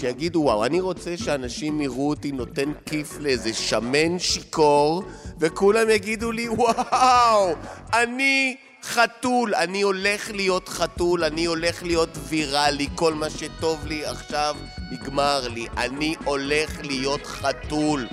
שיגידו 0.00 0.40
וואו. 0.40 0.64
אני 0.64 0.80
רוצה 0.80 1.16
שאנשים 1.16 1.80
יראו 1.80 2.08
אותי 2.08 2.32
נותן 2.32 2.72
כיף 2.86 3.18
לאיזה 3.18 3.54
שמן 3.54 4.18
שיכור 4.18 5.02
וכולם 5.38 5.90
יגידו 5.90 6.32
לי 6.32 6.48
וואו, 6.48 7.54
אני 7.92 8.56
חתול, 8.82 9.54
אני 9.54 9.82
הולך 9.82 10.30
להיות 10.30 10.68
חתול, 10.68 11.24
אני 11.24 11.44
הולך 11.44 11.82
להיות 11.82 12.08
ויראלי, 12.28 12.88
כל 12.94 13.14
מה 13.14 13.30
שטוב 13.30 13.86
לי 13.86 14.04
עכשיו 14.04 14.56
נגמר 14.92 15.48
לי, 15.48 15.66
אני 15.76 16.14
הולך 16.24 16.80
להיות 16.82 17.26
חתול. 17.26 18.06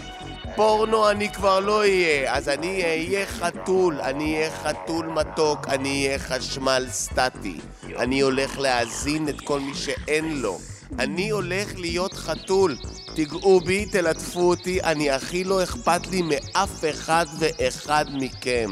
פורנו 0.56 1.10
אני 1.10 1.34
כבר 1.34 1.60
לא 1.60 1.80
אהיה, 1.80 2.34
אז 2.34 2.50
אני 2.50 2.84
אהיה 2.84 3.26
חתול, 3.26 4.02
אני 4.02 4.36
אהיה 4.36 4.52
חתול 4.52 5.06
מתוק, 5.06 5.67
אני 5.67 6.08
אהיה 6.08 6.19
חשמל 6.19 6.86
סטטי. 6.89 7.58
אני 7.97 8.19
הולך 8.19 8.60
להאזין 8.60 9.30
את 9.30 9.41
כל 9.41 9.60
מי 9.60 9.76
שאין 9.76 10.41
לו. 10.41 10.58
אני 11.00 11.30
הולך 11.30 11.80
להיות 11.80 12.13
חתול. 12.13 12.78
תיגעו 13.15 13.60
בי, 13.60 13.86
תלטפו 13.86 14.50
אותי, 14.50 14.82
אני 14.82 15.12
הכי 15.12 15.43
לא 15.43 15.63
אכפת 15.63 16.08
לי 16.08 16.21
מאף 16.21 16.84
אחד 16.89 17.26
ואחד 17.39 18.06
מכם. 18.13 18.69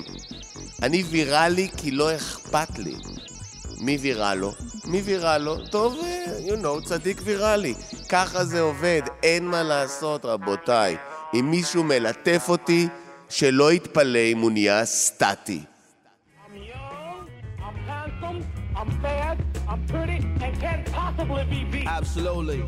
אני 0.84 1.04
ויראלי 1.04 1.70
כי 1.78 1.92
לא 1.92 2.16
אכפת 2.16 2.80
לי. 2.80 2.96
מי 3.82 3.98
ויראלו? 3.98 4.52
מי 4.86 5.02
ויראלו? 5.02 5.68
טוב, 5.68 6.00
אה, 6.04 6.26
you 6.48 6.64
know, 6.64 6.86
צדיק 6.86 7.22
ויראלי. 7.24 7.74
ככה 8.10 8.46
זה 8.46 8.62
עובד, 8.62 9.02
אין 9.24 9.48
מה 9.48 9.64
לעשות, 9.64 10.26
רבותיי. 10.26 10.98
אם 11.34 11.52
מישהו 11.52 11.84
מלטף 11.84 12.46
אותי, 12.50 12.88
שלא 13.30 13.74
יתפלא 13.74 14.20
אם 14.20 14.40
הוא 14.40 14.52
נהיה 14.52 14.86
סטטי. 14.86 15.62
I'm 18.78 18.92
I'm 19.68 19.82
pretty, 19.88 20.20
and 20.44 20.54
can't 20.62 20.86
possibly 20.92 21.44
be 21.46 21.64
beat. 21.86 21.92
Absolutely. 21.92 22.64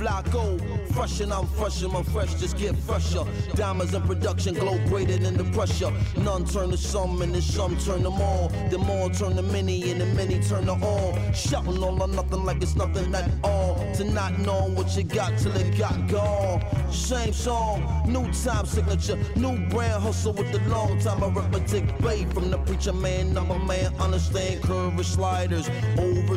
Flacco, 0.00 0.58
fresh 0.94 1.20
and 1.20 1.30
I'm 1.30 1.46
fresh 1.46 1.82
and 1.82 1.92
I'm 1.92 2.04
fresh, 2.04 2.32
just 2.34 2.56
get 2.56 2.74
fresher. 2.74 3.22
Diamonds 3.54 3.92
in 3.92 4.00
production 4.00 4.54
glow 4.54 4.78
greater 4.86 5.18
than 5.18 5.36
the 5.36 5.44
pressure. 5.44 5.92
None 6.16 6.46
turn 6.46 6.70
to 6.70 6.76
some 6.78 7.20
and 7.20 7.34
the 7.34 7.42
some 7.42 7.76
turn 7.76 8.02
them 8.04 8.14
all. 8.14 8.48
The 8.70 8.78
more 8.78 9.10
turn 9.10 9.36
to 9.36 9.42
many 9.42 9.90
and 9.90 10.00
the 10.00 10.06
many 10.06 10.40
turn 10.40 10.64
to 10.66 10.72
all. 10.72 11.18
Shouting 11.34 11.82
all 11.82 12.02
or 12.02 12.08
nothing 12.08 12.44
like 12.46 12.62
it's 12.62 12.76
nothing 12.76 13.14
at 13.14 13.30
all. 13.44 13.74
To 13.96 14.04
not 14.04 14.38
know 14.38 14.70
what 14.70 14.96
you 14.96 15.04
got 15.04 15.36
till 15.36 15.54
it 15.54 15.76
got 15.76 16.08
gone. 16.08 16.64
Same 16.90 17.34
song, 17.34 18.02
new 18.06 18.24
time 18.32 18.64
signature, 18.64 19.18
new 19.36 19.58
brand 19.68 20.02
hustle 20.02 20.32
with 20.32 20.50
the 20.50 20.60
long 20.70 20.98
time 21.00 21.22
arithmetic. 21.22 21.84
Bay 21.98 22.24
from 22.24 22.50
the 22.50 22.56
preacher 22.58 22.94
man, 22.94 23.36
I'm 23.36 23.50
a 23.50 23.58
man, 23.66 23.94
understand 23.96 24.62
curve 24.62 25.04
sliders, 25.04 25.68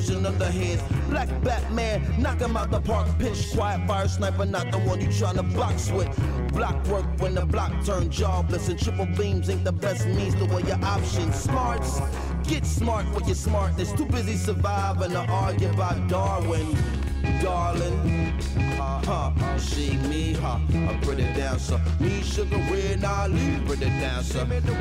overs 0.03 0.09
and 0.09 0.25
underhands. 0.25 1.09
Black 1.09 1.29
Batman, 1.43 2.01
knock 2.21 2.39
him 2.39 2.57
out 2.57 2.71
the 2.71 2.81
park, 2.81 3.07
pitch 3.19 3.51
quiet 3.53 3.85
fire 3.87 4.07
sniper, 4.07 4.45
not 4.45 4.71
the 4.71 4.79
one 4.79 5.01
you 5.01 5.07
tryna 5.07 5.53
box 5.55 5.91
with. 5.91 6.07
Block 6.53 6.85
work 6.87 7.05
when 7.19 7.35
the 7.35 7.45
block 7.45 7.71
turn 7.85 8.09
jobless, 8.09 8.69
and 8.69 8.79
triple 8.79 9.05
beams 9.05 9.49
ain't 9.49 9.63
the 9.63 9.71
best 9.71 10.05
means 10.07 10.35
to 10.35 10.45
weigh 10.45 10.63
your 10.63 10.83
options. 10.83 11.35
Smarts, 11.35 11.99
get 12.43 12.65
smart 12.65 13.05
with 13.13 13.25
your 13.25 13.35
smartness. 13.35 13.91
Too 13.93 14.05
busy 14.05 14.35
surviving 14.35 15.11
to 15.11 15.19
argue 15.19 15.69
about 15.69 16.07
Darwin. 16.07 17.02
Darling, 17.41 18.33
huh, 18.77 19.01
huh, 19.05 19.57
see 19.57 19.97
me, 20.09 20.33
huh, 20.33 20.59
a 20.89 21.05
pretty 21.05 21.23
dancer. 21.33 21.79
Me, 21.99 22.21
sugar, 22.21 22.57
red, 22.71 23.03
Ali, 23.03 23.59
pretty 23.65 23.85
dancer. 23.85 24.39
Send 24.39 24.49
me 24.49 24.59
the 24.59 24.73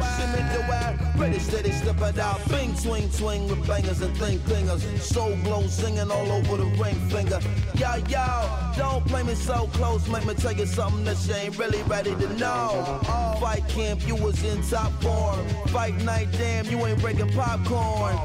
way, 0.68 0.98
ready, 1.18 1.38
steady, 1.38 1.72
step 1.72 2.00
it 2.00 2.18
out. 2.18 2.40
Bing, 2.48 2.74
swing, 2.76 3.10
swing 3.10 3.48
with 3.48 3.66
bangers 3.66 4.00
and 4.00 4.16
thing 4.16 4.38
clingers. 4.40 4.82
Soul 5.00 5.36
glow 5.44 5.66
singing 5.66 6.10
all 6.10 6.30
over 6.32 6.56
the 6.56 6.66
ring 6.82 6.98
finger. 7.08 7.40
Yo, 7.74 7.96
yo, 8.08 8.72
don't 8.76 9.04
play 9.06 9.22
me 9.22 9.34
so 9.34 9.68
close, 9.72 10.06
make 10.08 10.26
me 10.26 10.34
tell 10.34 10.52
you 10.52 10.66
something 10.66 11.04
that 11.04 11.16
you 11.26 11.34
ain't 11.34 11.58
really 11.58 11.82
ready 11.84 12.14
to 12.14 12.28
know. 12.36 13.00
Fight 13.40 13.66
camp, 13.68 14.06
you 14.06 14.16
was 14.16 14.42
in 14.44 14.62
top 14.62 14.92
form. 15.02 15.46
Fight 15.68 15.94
night, 16.02 16.28
damn, 16.32 16.66
you 16.66 16.78
ain't 16.86 17.00
breaking 17.00 17.32
popcorn. 17.32 18.16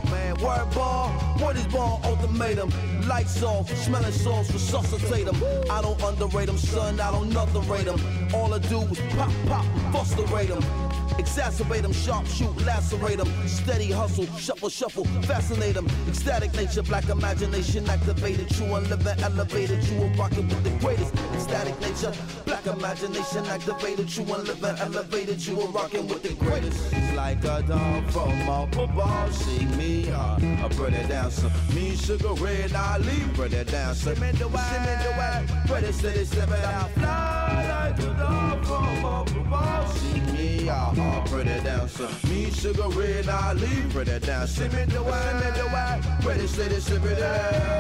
Word 0.42 0.70
ball, 0.76 1.10
what 1.40 1.56
is 1.56 1.66
ball 1.68 2.02
ultimatum? 2.04 2.72
Lights 3.08 3.42
off, 3.42 3.70
smelling 3.78 4.12
sauce, 4.12 4.52
resuscitate 4.52 5.26
them. 5.26 5.42
I 5.72 5.82
don't 5.82 6.02
underrate 6.02 6.48
them, 6.48 6.58
son, 6.58 7.00
I 7.00 7.10
don't 7.12 7.36
underrate 7.36 7.86
them. 7.86 8.00
All 8.34 8.54
I 8.54 8.60
do 8.60 8.82
is 8.82 9.00
pop, 9.16 9.32
pop, 9.48 9.66
frustrate 9.92 10.50
them. 10.50 10.62
Exacerbate 11.18 11.82
them, 11.82 11.94
sharp 11.94 12.26
shoot, 12.28 12.56
lacerate 12.66 13.18
them. 13.18 13.28
Steady 13.48 13.92
hustle, 13.92 14.26
shuffle, 14.38 14.70
shuffle, 14.70 15.06
fascinate 15.24 15.76
them. 15.76 15.88
Ecstatic 16.08 16.54
nature, 16.56 16.84
black 16.84 17.10
imagination 17.10 17.90
activated. 17.90 18.50
True 18.50 18.76
and 18.76 18.88
living, 18.90 19.20
elevated. 19.24 19.84
You 19.86 20.04
are 20.04 20.14
rocking 20.16 20.48
with 20.48 20.64
the 20.64 20.70
greatest. 20.80 21.14
Ecstatic 21.34 21.80
nature, 21.82 22.14
black 22.46 22.66
imagination 22.68 23.46
activated. 23.48 24.08
True 24.10 24.32
and 24.34 24.48
living, 24.48 24.78
elevated. 24.80 25.46
You 25.46 25.62
are 25.62 25.68
rocking 25.70 26.08
with 26.08 26.24
the 26.24 26.34
greatest. 26.46 26.94
It's 26.94 27.16
like 27.16 27.44
a 27.44 27.64
dog 27.64 28.10
from 28.12 28.50
up 28.50 28.76
above. 28.76 29.34
See 29.36 29.66
me, 29.78 30.10
uh, 30.12 30.66
a 30.66 30.70
pretty 30.70 31.08
dancer. 31.08 31.52
Me, 31.74 31.96
sugar 31.96 32.34
red, 32.34 32.74
I 32.74 32.98
leave 33.00 33.34
pretty 33.34 33.64
dancer. 33.64 34.16
Me 34.16 34.32
the 34.32 34.48
way, 34.48 35.00
the 35.04 35.12
way. 35.20 35.46
Pretty 35.66 35.92
city, 35.92 36.20
it 36.20 36.52
out. 36.64 36.92
Fly 36.92 37.90
like 37.92 38.00
a 38.00 38.14
dog 38.14 38.66
from 38.66 39.06
up 39.06 39.30
above. 39.30 39.98
See 39.98 40.20
me, 40.32 40.47
pretty 41.26 41.64
dancer. 41.64 42.10
Me, 42.28 42.52
sugar 42.52 42.90
red, 42.90 43.28
I 43.30 43.54
leave 43.54 43.90
pretty 43.92 44.20
dancer. 44.20 44.70
Send 44.70 44.74
me 44.74 44.86
the 44.86 45.04
me 45.38 45.50
the 45.60 45.68
way. 45.68 46.02
Pretty 46.22 46.48
city, 46.48 46.80
step 46.80 47.04
it 47.06 47.22
out. 47.22 47.78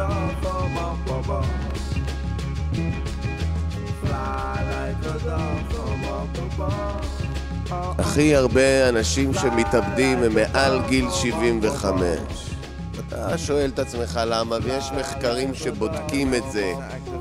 Up 0.00 0.44
above. 1.08 1.46
Uh-uh. 7.70 8.00
הכי 8.00 8.36
הרבה 8.36 8.88
אנשים 8.88 9.34
שמתאבדים 9.34 10.22
הם 10.22 10.34
מעל 10.34 10.80
גיל 10.88 11.10
75. 11.10 12.50
אתה 13.08 13.38
שואל 13.38 13.70
את 13.74 13.78
עצמך 13.78 14.20
למה, 14.26 14.56
ויש 14.62 14.90
מחקרים 14.92 15.54
שבודקים 15.54 16.34
את 16.34 16.42
זה. 16.52 16.72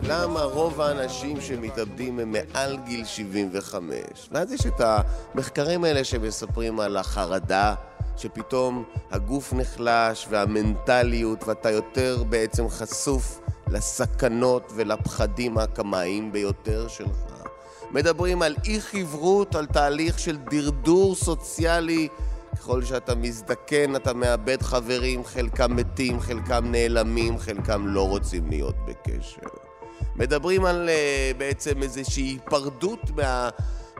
למה 0.03 0.41
רוב 0.41 0.81
האנשים 0.81 1.41
שמתאבדים 1.41 2.19
הם 2.19 2.31
מעל 2.31 2.77
גיל 2.85 3.05
75? 3.05 3.93
ואז 4.31 4.51
יש 4.51 4.65
את 4.65 4.81
המחקרים 4.81 5.83
האלה 5.83 6.03
שמספרים 6.03 6.79
על 6.79 6.97
החרדה 6.97 7.73
שפתאום 8.19 8.83
הגוף 9.11 9.53
נחלש 9.53 10.27
והמנטליות 10.29 11.47
ואתה 11.47 11.71
יותר 11.71 12.23
בעצם 12.29 12.69
חשוף 12.69 13.39
לסכנות 13.67 14.71
ולפחדים 14.75 15.57
הקמאיים 15.57 16.31
ביותר 16.31 16.87
שלך. 16.87 17.29
מדברים 17.91 18.41
על 18.41 18.55
אי 18.65 18.81
חברות, 18.81 19.55
על 19.55 19.65
תהליך 19.65 20.19
של 20.19 20.37
דרדור 20.37 21.15
סוציאלי. 21.15 22.07
ככל 22.55 22.83
שאתה 22.83 23.15
מזדקן 23.15 23.95
אתה 23.95 24.13
מאבד 24.13 24.61
חברים, 24.61 25.25
חלקם 25.25 25.75
מתים, 25.75 26.19
חלקם 26.19 26.71
נעלמים, 26.71 27.39
חלקם 27.39 27.87
לא 27.87 28.07
רוצים 28.07 28.49
להיות 28.49 28.75
בקשר. 28.85 29.47
מדברים 30.15 30.65
על 30.65 30.89
uh, 30.89 31.37
בעצם 31.37 31.83
איזושהי 31.83 32.23
היפרדות 32.23 33.11
מה... 33.15 33.49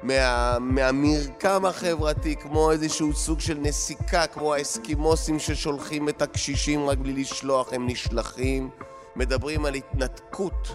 מה, 0.03 0.57
מהמרקם 0.59 1.65
החברתי, 1.65 2.35
כמו 2.35 2.71
איזשהו 2.71 3.13
סוג 3.13 3.39
של 3.39 3.57
נסיקה, 3.61 4.27
כמו 4.27 4.53
האסקימוסים 4.53 5.39
ששולחים 5.39 6.09
את 6.09 6.21
הקשישים 6.21 6.89
רק 6.89 6.97
בלי 6.97 7.13
לשלוח, 7.13 7.73
הם 7.73 7.87
נשלחים. 7.87 8.69
מדברים 9.15 9.65
על 9.65 9.73
התנתקות, 9.73 10.67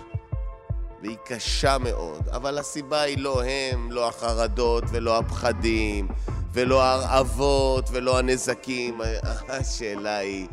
והיא 1.03 1.17
קשה 1.25 1.79
מאוד, 1.79 2.29
אבל 2.29 2.59
הסיבה 2.59 3.01
היא 3.01 3.19
לא 3.19 3.43
הם, 3.45 3.93
לא 3.93 4.09
החרדות 4.09 4.85
ולא 4.91 5.19
הפחדים, 5.19 6.09
ולא 6.53 6.83
ההרעבות 6.83 7.89
ולא 7.93 8.19
הנזקים. 8.19 9.01
השאלה 9.49 10.17
היא... 10.17 10.47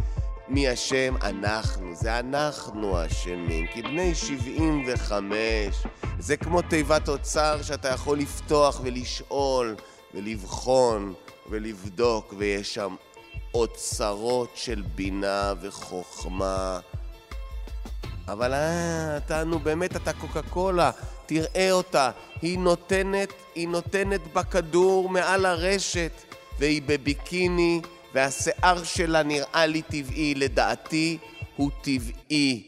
מי 0.51 0.73
אשם? 0.73 1.15
אנחנו. 1.21 1.95
זה 1.95 2.19
אנחנו 2.19 3.05
אשמים. 3.05 3.67
כי 3.67 3.81
בני 3.81 4.15
75 4.15 5.83
זה 6.19 6.37
כמו 6.37 6.61
תיבת 6.61 7.09
אוצר 7.09 7.61
שאתה 7.61 7.87
יכול 7.87 8.17
לפתוח 8.17 8.81
ולשאול 8.83 9.75
ולבחון 10.13 11.13
ולבדוק, 11.49 12.33
ויש 12.37 12.73
שם 12.73 12.95
אוצרות 13.53 14.51
של 14.55 14.83
בינה 14.95 15.53
וחוכמה. 15.61 16.79
אבל 18.27 18.53
אה, 18.53 19.17
אתה, 19.17 19.43
נו 19.43 19.59
באמת, 19.59 19.95
אתה 19.95 20.13
קוקה 20.13 20.41
קולה, 20.41 20.91
תראה 21.25 21.71
אותה. 21.71 22.11
היא 22.41 22.59
נותנת, 22.59 23.33
היא 23.55 23.67
נותנת 23.67 24.33
בכדור 24.33 25.09
מעל 25.09 25.45
הרשת, 25.45 26.11
והיא 26.59 26.81
בביקיני, 26.85 27.81
והשיער 28.13 28.83
שלה 28.83 29.23
נראה 29.23 29.65
לי 29.65 29.81
טבעי, 29.81 30.35
לדעתי 30.35 31.17
הוא 31.55 31.71
טבעי. 31.81 32.63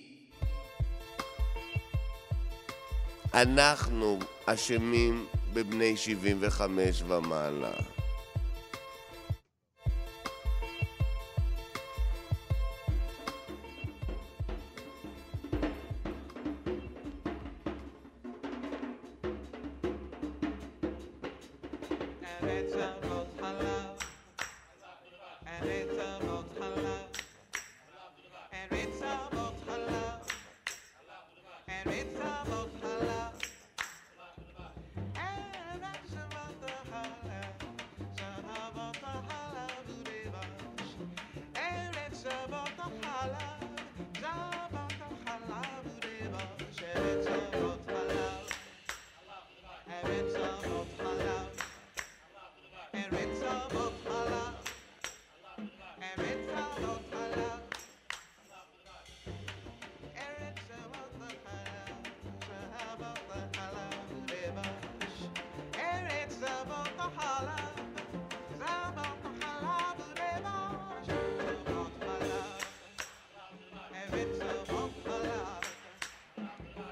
אנחנו 3.33 4.19
אשמים 4.45 5.25
בבני 5.53 5.97
75 5.97 7.03
ומעלה. 7.07 7.92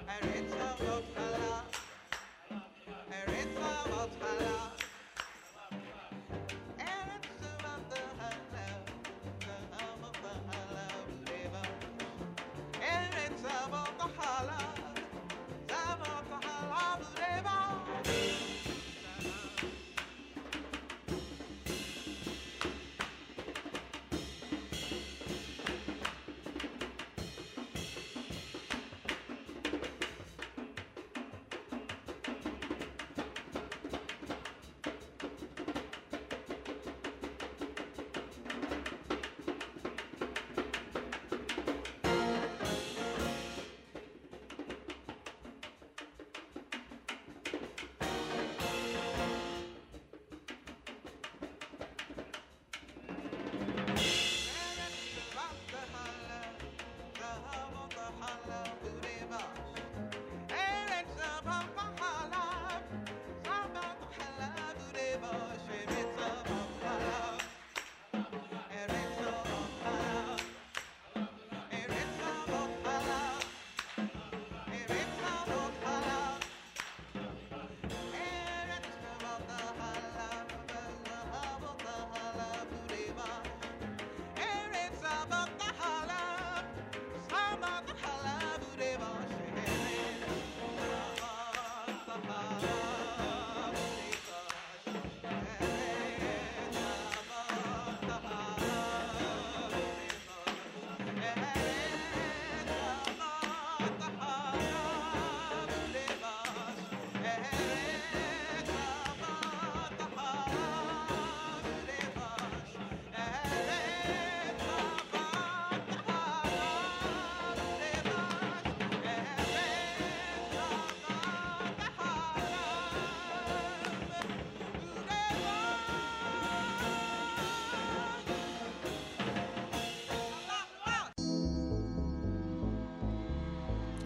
and 0.08 0.30
it's 0.36 0.54
a 0.54 0.84
love. 0.84 1.31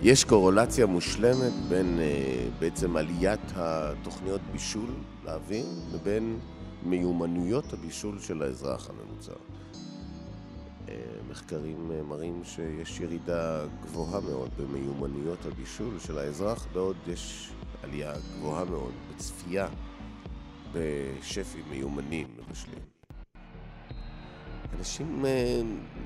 יש 0.01 0.23
קורולציה 0.23 0.85
מושלמת 0.85 1.53
בין 1.69 1.99
אה, 1.99 2.47
בעצם 2.59 2.97
עליית 2.97 3.39
התוכניות 3.55 4.41
בישול 4.51 4.89
לאוויר 5.25 5.65
לבין 5.93 6.39
מיומנויות 6.83 7.73
הבישול 7.73 8.19
של 8.19 8.41
האזרח 8.41 8.89
הממוצע. 8.89 9.31
אה, 10.89 10.95
מחקרים 11.29 11.91
אה, 11.91 12.03
מראים 12.03 12.41
שיש 12.43 12.99
ירידה 12.99 13.65
גבוהה 13.83 14.19
מאוד 14.19 14.49
במיומנויות 14.57 15.45
הבישול 15.45 15.99
של 15.99 16.17
האזרח, 16.17 16.67
בעוד 16.73 16.97
יש 17.07 17.49
עלייה 17.83 18.13
גבוהה 18.37 18.65
מאוד 18.65 18.93
בצפייה 19.09 19.67
בשפים 20.71 21.63
מיומנים 21.69 22.27
מבשלים. 22.37 22.79
אנשים, 24.79 25.25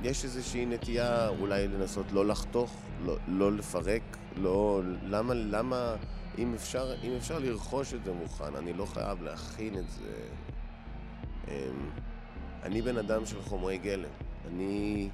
יש 0.04 0.24
איזושהי 0.24 0.66
נטייה 0.66 1.30
אולי 1.30 1.68
לנסות 1.68 2.06
לא 2.12 2.26
לחתוך, 2.26 2.76
לא, 3.06 3.18
לא 3.28 3.52
לפרק, 3.52 4.18
לא... 4.38 4.82
למה, 5.04 5.34
למה, 5.34 5.96
אם 6.38 6.54
אפשר, 6.54 6.94
אם 7.04 7.12
אפשר 7.18 7.40
לרכוש 7.40 7.94
את 7.94 8.04
זה 8.04 8.14
מוכן, 8.14 8.56
אני 8.56 8.74
לא 8.74 8.86
חייב 8.86 9.22
להכין 9.22 9.78
את 9.78 9.90
זה. 9.90 10.12
אה, 11.48 11.70
אני 12.64 12.82
בן 12.82 12.98
אדם 12.98 13.26
של 13.26 13.42
חומרי 13.42 13.78
גלם. 13.78 14.10
אני, 14.48 15.10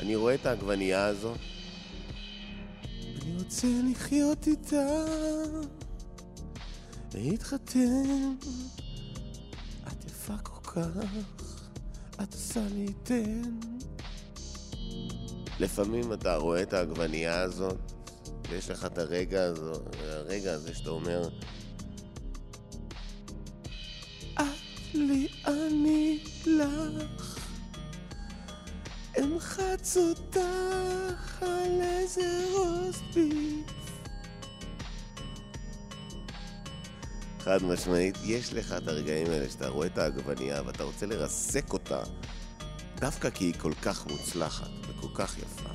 אני 0.00 0.16
רואה 0.16 0.34
את 0.34 0.46
העגבנייה 0.46 1.06
הזאת, 1.06 1.38
ואני 3.18 3.36
רוצה 3.38 3.66
לחיות 3.90 4.46
איתה, 4.46 5.04
להתחתן. 7.14 8.34
את 9.88 10.04
יפה 10.04 10.38
כל 10.42 10.70
כך, 10.70 11.10
את 12.22 12.32
עושה 12.32 12.60
לי 12.74 12.92
תן. 13.02 13.75
לפעמים 15.60 16.12
אתה 16.12 16.36
רואה 16.36 16.62
את 16.62 16.72
העגבנייה 16.72 17.40
הזאת, 17.40 17.92
ויש 18.50 18.70
לך 18.70 18.84
את 18.84 18.98
הרגע, 18.98 19.42
הזו, 19.42 19.72
הרגע 20.02 20.52
הזה 20.52 20.74
שאתה 20.74 20.90
אומר, 20.90 21.28
את 24.38 24.94
לי, 24.94 25.28
אני 25.46 26.24
לך. 26.46 27.38
אמחץ 29.18 29.96
אותך 29.96 31.42
על 31.42 31.80
איזה 31.80 32.44
רוסטביף. 32.52 33.66
חד 37.40 37.62
משמעית, 37.62 38.16
יש 38.24 38.52
לך 38.52 38.72
את 38.72 38.88
הרגעים 38.88 39.26
האלה 39.26 39.50
שאתה 39.50 39.68
רואה 39.68 39.86
את 39.86 39.98
העגבנייה 39.98 40.62
ואתה 40.66 40.84
רוצה 40.84 41.06
לרסק 41.06 41.72
אותה 41.72 42.02
דווקא 43.00 43.30
כי 43.30 43.44
היא 43.44 43.54
כל 43.58 43.72
כך 43.82 44.06
מוצלחת 44.06 44.70
וכל 44.88 45.08
כך 45.14 45.38
יפה. 45.38 45.70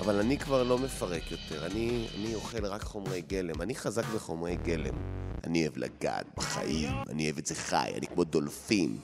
אבל 0.00 0.18
אני 0.18 0.38
כבר 0.38 0.62
לא 0.62 0.78
מפרק 0.78 1.30
יותר, 1.30 1.66
אני, 1.66 2.08
אני 2.18 2.34
אוכל 2.34 2.66
רק 2.66 2.82
חומרי 2.82 3.20
גלם, 3.20 3.62
אני 3.62 3.74
חזק 3.74 4.04
בחומרי 4.14 4.56
גלם. 4.56 4.94
אני 5.44 5.62
אוהב 5.62 5.78
לגעת 5.78 6.26
בחיים, 6.36 6.92
אני 7.08 7.24
אוהב 7.24 7.38
את 7.38 7.46
זה 7.46 7.54
חי, 7.54 7.90
אני 7.96 8.06
כמו 8.06 8.24
דולפין. 8.24 8.98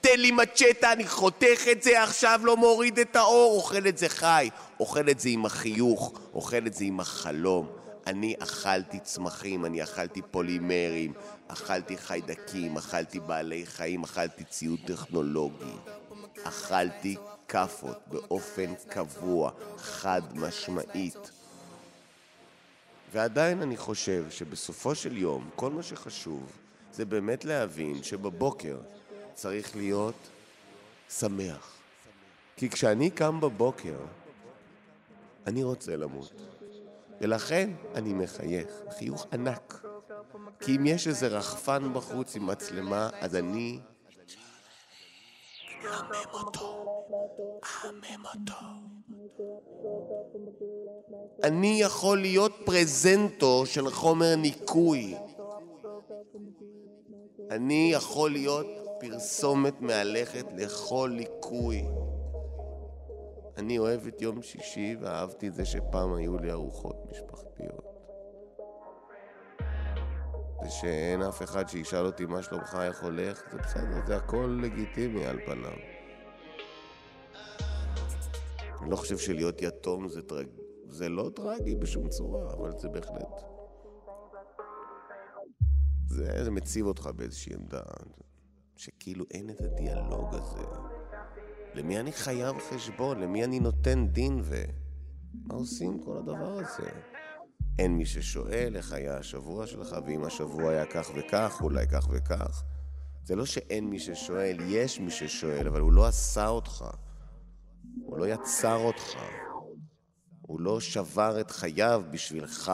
תן 0.00 0.20
לי 0.20 0.30
מצ'טה, 0.30 0.92
אני 0.92 1.08
חותך 1.08 1.60
את 1.72 1.82
זה 1.82 2.02
עכשיו, 2.02 2.40
לא 2.44 2.56
מוריד 2.56 2.98
את 2.98 3.16
האור, 3.16 3.56
אוכל 3.56 3.86
את 3.88 3.98
זה 3.98 4.08
חי. 4.08 4.50
אוכל 4.80 5.10
את 5.10 5.20
זה 5.20 5.28
עם 5.28 5.46
החיוך, 5.46 6.12
אוכל 6.34 6.66
את 6.66 6.74
זה 6.74 6.84
עם 6.84 7.00
החלום. 7.00 7.66
אני 8.06 8.34
אכלתי 8.38 9.00
צמחים, 9.00 9.64
אני 9.64 9.82
אכלתי 9.82 10.22
פולימרים, 10.30 11.12
אכלתי 11.48 11.96
חיידקים, 11.96 12.76
אכלתי 12.76 13.20
בעלי 13.20 13.66
חיים, 13.66 14.02
אכלתי 14.02 14.44
ציוד 14.44 14.80
טכנולוגי. 14.86 15.74
אכלתי 16.42 17.16
כאפות 17.48 17.96
באופן 18.06 18.74
קבוע, 18.88 19.50
חד 19.76 20.22
משמעית. 20.34 21.30
ועדיין 23.12 23.62
אני 23.62 23.76
חושב 23.76 24.24
שבסופו 24.30 24.94
של 24.94 25.16
יום, 25.16 25.50
כל 25.56 25.70
מה 25.70 25.82
שחשוב 25.82 26.52
זה 26.92 27.04
באמת 27.04 27.44
להבין 27.44 28.02
שבבוקר 28.02 28.78
צריך 29.34 29.76
להיות 29.76 30.28
שמח. 31.08 31.76
כי 32.56 32.70
כשאני 32.70 33.10
קם 33.10 33.40
בבוקר, 33.40 33.96
אני 35.46 35.62
רוצה 35.62 35.96
למות. 35.96 36.59
ולכן 37.20 37.70
אני 37.94 38.12
מחייך, 38.12 38.68
חיוך 38.98 39.26
ענק. 39.32 39.86
כי 40.60 40.76
אם 40.76 40.86
יש 40.86 41.08
איזה 41.08 41.28
רחפן 41.28 41.94
בחוץ 41.94 42.36
עם 42.36 42.46
מצלמה, 42.46 43.10
אז 43.20 43.36
אני... 43.36 43.78
מחמם 45.84 46.32
אותו, 46.32 47.04
מחמם 47.62 48.24
אותו. 48.34 48.54
אני 51.44 51.80
יכול 51.80 52.20
להיות 52.20 52.52
פרזנטור 52.64 53.66
של 53.66 53.90
חומר 53.90 54.36
ניקוי. 54.36 55.14
אני 57.50 57.90
יכול 57.92 58.30
להיות 58.30 58.66
פרסומת 59.00 59.80
מהלכת 59.80 60.46
לכל 60.56 61.10
ליקוי. 61.16 61.84
אני 63.60 63.78
אוהב 63.78 64.06
את 64.06 64.22
יום 64.22 64.42
שישי 64.42 64.96
ואהבתי 65.00 65.48
את 65.48 65.54
זה 65.54 65.64
שפעם 65.64 66.14
היו 66.14 66.38
לי 66.38 66.50
ארוחות 66.50 66.96
משפחתיות. 67.10 67.84
ושאין 70.66 71.22
אף 71.22 71.42
אחד 71.42 71.68
שישאל 71.68 72.06
אותי 72.06 72.26
מה 72.26 72.42
שלומך, 72.42 72.78
איך 72.82 73.02
הולך, 73.02 73.42
זה 73.52 73.58
בסדר, 73.58 74.06
זה 74.06 74.16
הכל 74.16 74.60
לגיטימי 74.62 75.26
על 75.26 75.38
פניו. 75.46 75.72
אני 78.80 78.90
לא 78.90 78.96
חושב 78.96 79.18
שלהיות 79.18 79.62
יתום 79.62 80.08
זה 80.08 80.22
טרג... 80.22 80.48
זה 80.88 81.08
לא 81.08 81.30
טרגי 81.34 81.74
בשום 81.74 82.08
צורה, 82.08 82.52
אבל 82.52 82.70
זה 82.78 82.88
בהחלט... 82.88 83.44
זה, 86.06 86.44
זה 86.44 86.50
מציב 86.50 86.86
אותך 86.86 87.10
באיזושהי 87.16 87.54
עמדה, 87.54 87.82
שכאילו 88.76 89.24
אין 89.30 89.50
את 89.50 89.60
הדיאלוג 89.60 90.34
הזה. 90.34 90.99
למי 91.74 92.00
אני 92.00 92.12
חייב 92.12 92.56
חשבון? 92.58 93.20
למי 93.20 93.44
אני 93.44 93.60
נותן 93.60 94.08
דין 94.08 94.40
ו... 94.42 94.62
מה 95.46 95.54
עושים 95.54 96.00
כל 96.04 96.16
הדבר 96.16 96.58
הזה? 96.58 96.90
אין 97.78 97.96
מי 97.96 98.06
ששואל 98.06 98.72
איך 98.76 98.92
היה 98.92 99.18
השבוע 99.18 99.66
שלך, 99.66 99.96
ואם 100.06 100.24
השבוע 100.24 100.70
היה 100.70 100.86
כך 100.86 101.10
וכך, 101.14 101.58
אולי 101.60 101.86
כך 101.86 102.08
וכך. 102.10 102.62
זה 103.24 103.36
לא 103.36 103.46
שאין 103.46 103.90
מי 103.90 103.98
ששואל, 103.98 104.56
יש 104.66 105.00
מי 105.00 105.10
ששואל, 105.10 105.66
אבל 105.66 105.80
הוא 105.80 105.92
לא 105.92 106.06
עשה 106.06 106.48
אותך. 106.48 106.84
הוא 108.04 108.18
לא 108.18 108.28
יצר 108.28 108.76
אותך. 108.76 109.16
הוא 110.42 110.60
לא 110.60 110.80
שבר 110.80 111.40
את 111.40 111.50
חייו 111.50 112.02
בשבילך. 112.10 112.72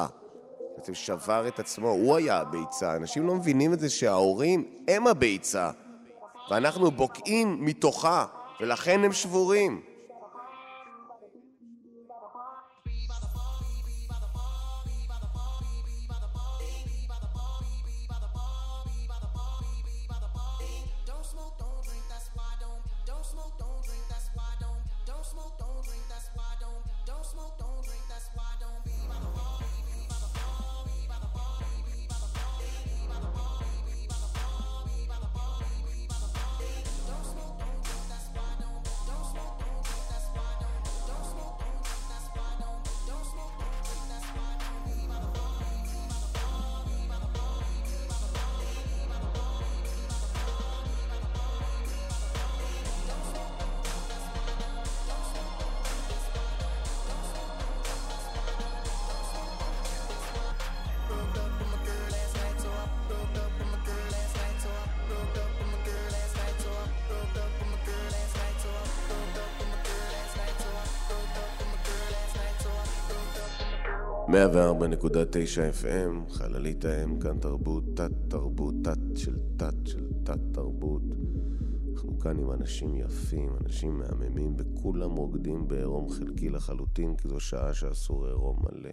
בעצם 0.76 0.94
שבר 0.94 1.48
את 1.48 1.58
עצמו, 1.58 1.88
הוא 1.88 2.16
היה 2.16 2.40
הביצה. 2.40 2.96
אנשים 2.96 3.26
לא 3.26 3.34
מבינים 3.34 3.72
את 3.72 3.80
זה 3.80 3.90
שההורים 3.90 4.84
הם 4.88 5.06
הביצה, 5.06 5.70
ואנחנו 6.50 6.90
בוקעים 6.90 7.64
מתוכה, 7.64 8.26
ולכן 8.60 9.04
הם 9.04 9.12
שבורים. 9.12 9.95
104.9 74.26 74.30
FM, 75.82 76.32
חללית 76.32 76.84
האם, 76.84 77.20
כאן 77.20 77.38
תרבות, 77.38 77.84
תת-תרבות, 77.96 78.74
תת 78.84 79.16
של 79.16 79.36
תת 79.56 79.74
של 79.84 80.06
תת-תרבות. 80.24 81.02
אנחנו 81.92 82.18
כאן 82.18 82.38
עם 82.38 82.52
אנשים 82.52 82.94
יפים, 82.94 83.56
אנשים 83.64 83.98
מהממים, 83.98 84.56
וכולם 84.58 85.10
רוקדים 85.10 85.68
בעירום 85.68 86.10
חלקי 86.10 86.50
לחלוטין, 86.50 87.16
כי 87.16 87.28
זו 87.28 87.40
שעה 87.40 87.74
שאסור 87.74 88.26
עירום 88.26 88.56
מלא. 88.62 88.90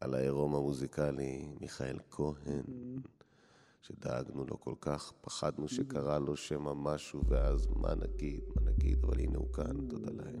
על 0.00 0.14
העירום 0.14 0.54
המוזיקלי, 0.54 1.48
מיכאל 1.60 1.98
כהן, 2.10 2.62
שדאגנו 3.82 4.44
לו 4.44 4.60
כל 4.60 4.74
כך, 4.80 5.12
פחדנו 5.20 5.68
שקרה 5.68 6.18
לו 6.18 6.36
שמא 6.36 6.72
משהו, 6.74 7.20
ואז 7.28 7.66
מה 7.76 7.94
נגיד, 7.94 8.40
מה 8.56 8.70
נגיד, 8.70 8.98
אבל 9.04 9.20
הנה 9.20 9.38
הוא 9.38 9.52
כאן, 9.52 9.88
תודה 9.88 10.10
לאל. 10.10 10.36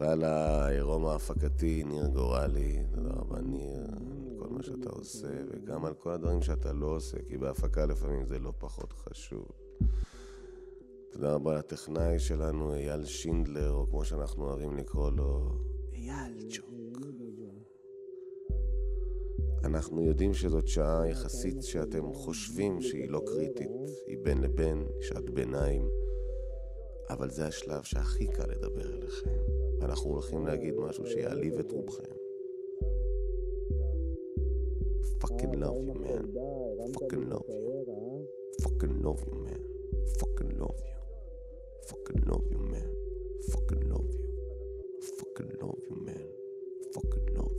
ועל 0.00 0.24
העירום 0.24 1.06
ההפקתי, 1.06 1.84
ניר 1.84 2.06
גורלי, 2.06 2.82
תודה 2.94 3.10
רבה 3.10 3.40
ניר, 3.40 3.86
כל 4.38 4.48
מה 4.48 4.62
שאתה 4.62 4.90
עושה, 4.90 5.28
וגם 5.50 5.84
על 5.84 5.94
כל 5.94 6.10
הדברים 6.10 6.42
שאתה 6.42 6.72
לא 6.72 6.86
עושה, 6.86 7.16
כי 7.28 7.38
בהפקה 7.38 7.86
לפעמים 7.86 8.24
זה 8.24 8.38
לא 8.38 8.52
פחות 8.58 8.92
חשוב. 8.92 9.48
תודה 11.10 11.34
רבה 11.34 11.58
לטכנאי 11.58 12.18
שלנו, 12.18 12.74
אייל 12.74 13.04
שינדלר, 13.04 13.72
או 13.72 13.86
כמו 13.90 14.04
שאנחנו 14.04 14.44
אוהבים 14.44 14.76
לקרוא 14.76 15.10
לו, 15.10 15.58
אייל 15.94 16.50
צ'וק. 16.50 16.76
אנחנו 19.66 20.02
יודעים 20.02 20.34
שזאת 20.34 20.68
שעה 20.68 21.08
יחסית 21.08 21.62
שאתם 21.62 22.12
חושבים 22.12 22.82
שהיא 22.82 23.10
לא 23.10 23.22
קריטית, 23.26 23.70
היא 24.06 24.18
בין 24.22 24.40
לבין, 24.40 24.86
שעת 25.00 25.30
ביניים, 25.30 25.88
אבל 27.10 27.30
זה 27.30 27.46
השלב 27.46 27.82
שהכי 27.82 28.26
קל 28.26 28.50
לדבר 28.50 28.94
אליכם, 28.94 29.40
ואנחנו 29.80 30.10
הולכים 30.10 30.46
להגיד 30.46 30.74
משהו 30.76 31.06
שיעליב 31.06 31.58
את 31.58 31.72
רובכם. 31.72 32.12
fucking 35.20 35.54
love 35.62 35.80
you, 35.86 35.94
man. 36.04 36.24
fucking 36.94 37.24
love 37.32 37.48
you. 37.48 37.62
fucking 38.62 38.94
love 39.04 39.20
you, 39.26 39.34
man. 39.44 39.60
fucking 40.18 40.52
love 40.60 40.80
you. 40.88 40.96
fucking 41.88 42.20
love 42.30 42.46
you, 42.52 42.58
man. 42.72 42.90
fucking 43.52 43.82
love 43.90 44.10
you. 44.14 44.24
fucking 45.18 45.50
love 45.60 45.80
you, 45.88 45.96
man. 46.06 46.26
fucking 46.94 47.26
love 47.36 47.55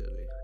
אתה 0.00 0.41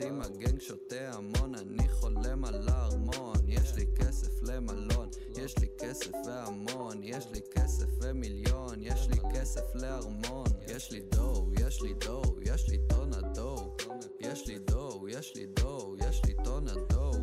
אם 0.00 0.20
הגנג 0.22 0.60
שותה 0.60 1.12
המון, 1.12 1.54
אני 1.54 1.88
חולם 1.88 2.44
על 2.44 2.68
הארמון. 2.68 3.36
יש 3.48 3.74
לי 3.74 3.86
כסף 3.96 4.42
למלון, 4.42 5.08
יש 5.36 5.58
לי 5.58 5.68
כסף 5.78 6.12
והמון, 6.26 7.00
יש 7.02 7.26
לי 7.32 7.40
כסף 7.50 7.86
ומיליון, 8.02 8.82
יש 8.82 9.08
לי 9.08 9.18
כסף 9.34 9.74
לארמון. 9.74 10.46
יש 10.68 10.90
לי 10.92 11.00
דור, 11.00 11.50
יש 11.60 11.82
לי 11.82 11.94
דור, 11.94 12.38
יש 12.42 12.68
לי 12.68 12.78
טונה 12.88 13.20
דור. 13.34 13.76
יש 14.20 14.46
לי 14.46 14.58
דור, 14.58 15.08
יש 15.08 15.36
לי 15.36 15.46
דור, 15.46 15.96
יש 16.00 16.22
לי 16.24 16.34
טונה 16.44 16.74
דור. 16.88 17.16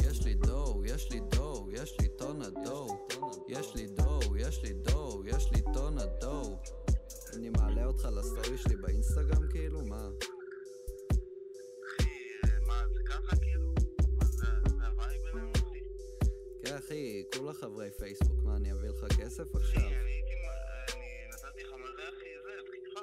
יש 0.00 0.24
לי 0.24 0.34
דור, 0.34 0.84
יש 0.86 1.10
לי 1.10 1.20
דור, 1.20 1.68
יש 1.72 2.00
לי 2.00 2.08
טונה 2.08 2.50
דור. 2.64 3.08
יש 3.48 3.74
לי 3.74 3.86
דור, 3.86 4.36
יש 4.36 4.62
לי 4.62 4.72
דור, 4.72 5.22
יש 5.26 5.52
לי 5.52 5.62
טונה 5.74 6.06
דור. 6.20 6.58
אני 7.34 7.48
מעלה 7.48 7.86
אותך 7.86 8.08
לסטורי 8.12 8.58
שלי 8.58 8.76
באינסטגרם 8.76 9.48
כאילו? 9.50 9.84
מה? 9.84 10.08
אחי, 17.50 17.60
כולה 17.60 17.72
חברי 17.72 17.90
פייסבוק, 17.90 18.38
מה 18.44 18.56
אני 18.56 18.72
אביא 18.72 18.88
לך 18.88 19.04
כסף 19.20 19.54
עכשיו? 19.54 19.82
אני 19.82 19.94
הייתי, 19.94 20.34
אני 20.94 21.28
נתתי 21.28 21.64
לך 21.64 21.72
מלא, 21.72 22.08
אחי, 22.08 22.32
זה, 22.44 22.50
דחיפה. 22.66 23.00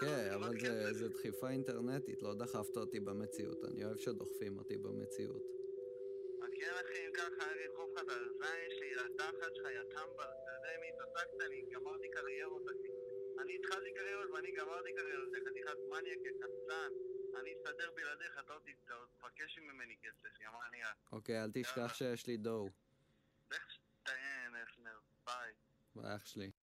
כן, 0.00 0.30
אבל 0.34 0.60
זה, 0.60 0.92
זה 0.92 1.08
דחיפה 1.08 1.50
אינטרנטית, 1.50 2.22
לא 2.22 2.34
דחפת 2.34 2.76
אותי 2.76 3.00
במציאות, 3.00 3.64
אני 3.64 3.84
אוהב 3.84 3.96
שדוחפים 3.96 4.58
אותי 4.58 4.76
במציאות. 4.76 5.42
אז 6.42 6.50
כן, 6.60 6.72
אחי, 6.84 7.06
אם 7.06 7.12
ככה, 7.14 7.52
אני 7.52 7.66
אדחוף 7.66 7.90
לך 7.96 8.02
את 8.02 8.08
הזין 8.10 8.70
שלי 8.78 8.94
לתחת 8.94 9.54
שלך, 9.54 9.66
יא 9.66 9.82
טמבל, 9.94 10.32
אתה 10.42 10.50
יודע 10.56 10.72
מי 10.80 10.86
התעסקת? 10.88 11.40
אני 11.46 11.64
גמרתי 11.72 12.08
קריירות, 12.10 12.62
אחי. 12.66 12.88
אני 13.42 13.56
התחלתי 13.56 13.90
קריירות 13.94 14.30
ואני 14.30 14.50
גמרתי 14.58 14.90
קריירות, 14.96 15.28
יא 15.34 15.50
חתיכת 15.50 15.78
מניאק, 15.90 16.18
יא 16.24 16.32
קצן. 16.40 16.90
אני 17.40 17.50
אסתדר 17.56 17.90
בלעדיך, 17.96 18.38
אתה 18.44 18.52
עוד 18.52 18.62
תבקש 19.18 19.58
ממני 19.58 19.96
כסף, 20.02 20.40
יא 20.40 20.48
מניאק. 20.48 20.96
אוקיי, 21.12 21.42
אל 21.42 21.50
תשכח 21.54 21.94
שיש 21.94 22.26
לי 22.26 22.36
דור. 22.36 22.70
לך 25.96 26.63